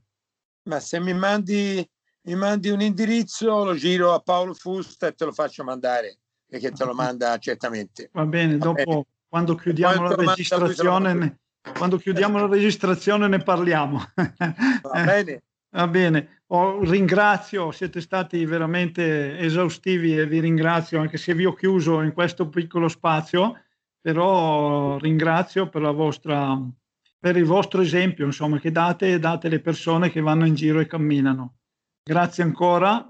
Ma 0.65 0.81
se 0.81 1.01
mi 1.01 1.13
mandi, 1.15 1.89
mi 2.23 2.35
mandi 2.35 2.69
un 2.69 2.81
indirizzo, 2.81 3.65
lo 3.65 3.75
giro 3.75 4.13
a 4.13 4.21
Paolo 4.21 4.55
Fusta 4.55 5.09
e 5.09 5.13
te 5.13 5.25
lo 5.25 5.33
faccio 5.33 5.65
mandare, 5.65 6.19
perché 6.47 6.71
te 6.71 6.85
lo 6.85 6.95
manda 6.95 7.37
certamente. 7.39 8.11
Va 8.13 8.25
bene, 8.27 8.59
dopo 8.59 8.77
Va 8.77 8.85
bene. 8.85 9.07
quando 9.29 9.55
chiudiamo 9.55 9.97
quando 9.97 10.23
la 10.23 10.31
registrazione, 10.31 11.13
ne, 11.15 11.39
quando 11.77 11.97
chiudiamo 11.99 12.39
la 12.39 12.47
registrazione 12.47 13.29
ne 13.29 13.39
parliamo. 13.39 14.05
Va 14.15 15.03
bene. 15.05 15.43
Va 15.75 15.89
bene, 15.89 16.43
oh, 16.49 16.85
ringrazio, 16.85 17.71
siete 17.71 18.03
stati 18.03 18.45
veramente 18.45 19.39
esaustivi 19.39 20.19
e 20.19 20.27
vi 20.27 20.39
ringrazio 20.39 21.01
anche 21.01 21.17
se 21.17 21.33
vi 21.35 21.47
ho 21.47 21.55
chiuso 21.55 22.03
in 22.03 22.13
questo 22.13 22.51
piccolo 22.51 22.89
spazio, 22.89 23.59
però 23.99 24.99
ringrazio 24.99 25.71
per 25.71 25.81
la 25.81 25.93
vostra 25.93 26.61
per 27.23 27.37
il 27.37 27.45
vostro 27.45 27.83
esempio, 27.83 28.25
insomma, 28.25 28.59
che 28.59 28.73
date, 28.73 29.21
date 29.21 29.49
le 29.49 29.61
persone 29.61 30.11
che 30.11 30.21
vanno 30.21 30.45
in 30.45 30.57
giro 30.57 30.81
e 30.81 30.89
camminano. 30.89 31.59
Grazie 32.03 32.43
ancora. 32.43 33.09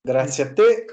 Grazie 0.00 0.44
a 0.44 0.52
te. 0.54 0.86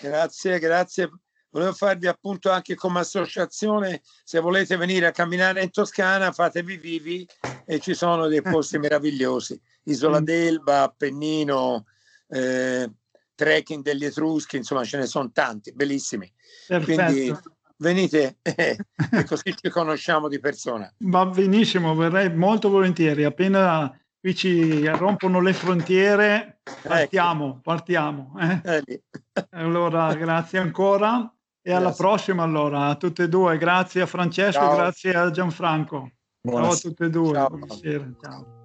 Grazie, 0.00 0.58
grazie. 0.58 1.08
Volevo 1.50 1.72
farvi 1.72 2.08
appunto 2.08 2.50
anche 2.50 2.74
come 2.74 2.98
associazione, 2.98 4.02
se 4.24 4.40
volete 4.40 4.76
venire 4.76 5.06
a 5.06 5.12
camminare 5.12 5.62
in 5.62 5.70
Toscana, 5.70 6.32
fatevi 6.32 6.78
vivi 6.78 7.24
e 7.64 7.78
ci 7.78 7.94
sono 7.94 8.26
dei 8.26 8.42
posti 8.42 8.78
meravigliosi. 8.80 9.60
Isola 9.84 10.20
mm. 10.20 10.24
d'Elba, 10.24 10.82
Appennino, 10.82 11.86
eh, 12.26 12.90
trekking 13.36 13.84
degli 13.84 14.04
Etruschi, 14.04 14.56
insomma 14.56 14.82
ce 14.82 14.98
ne 14.98 15.06
sono 15.06 15.30
tanti, 15.30 15.72
bellissimi. 15.72 16.28
Perfetto. 16.66 17.04
Quindi 17.04 17.38
venite 17.82 18.38
eh, 18.40 18.78
e 19.10 19.24
così 19.24 19.54
ci 19.54 19.68
conosciamo 19.68 20.28
di 20.28 20.38
persona. 20.38 20.90
Va 21.00 21.26
benissimo, 21.26 21.94
verrei 21.94 22.34
molto 22.34 22.70
volentieri. 22.70 23.24
Appena 23.24 23.94
qui 24.18 24.34
ci 24.34 24.86
rompono 24.86 25.40
le 25.40 25.52
frontiere, 25.52 26.60
partiamo, 26.82 27.48
ecco. 27.48 27.60
partiamo. 27.62 28.34
Eh? 28.40 28.60
Eh 28.64 29.02
allora, 29.50 30.14
grazie 30.14 30.60
ancora 30.60 31.30
e 31.60 31.72
alla 31.72 31.86
grazie. 31.86 32.04
prossima 32.04 32.42
allora 32.44 32.86
a 32.86 32.94
tutte 32.94 33.24
e 33.24 33.28
due. 33.28 33.58
Grazie 33.58 34.02
a 34.02 34.06
Francesco, 34.06 34.60
ciao. 34.60 34.76
grazie 34.76 35.14
a 35.14 35.30
Gianfranco. 35.30 36.10
Buonasera. 36.40 36.70
Ciao 36.70 36.72
a 36.72 36.94
tutte 36.94 37.04
e 37.04 37.10
due. 37.10 37.32
Ciao. 37.34 37.48
Buonasera. 37.48 38.10
Ciao. 38.20 38.61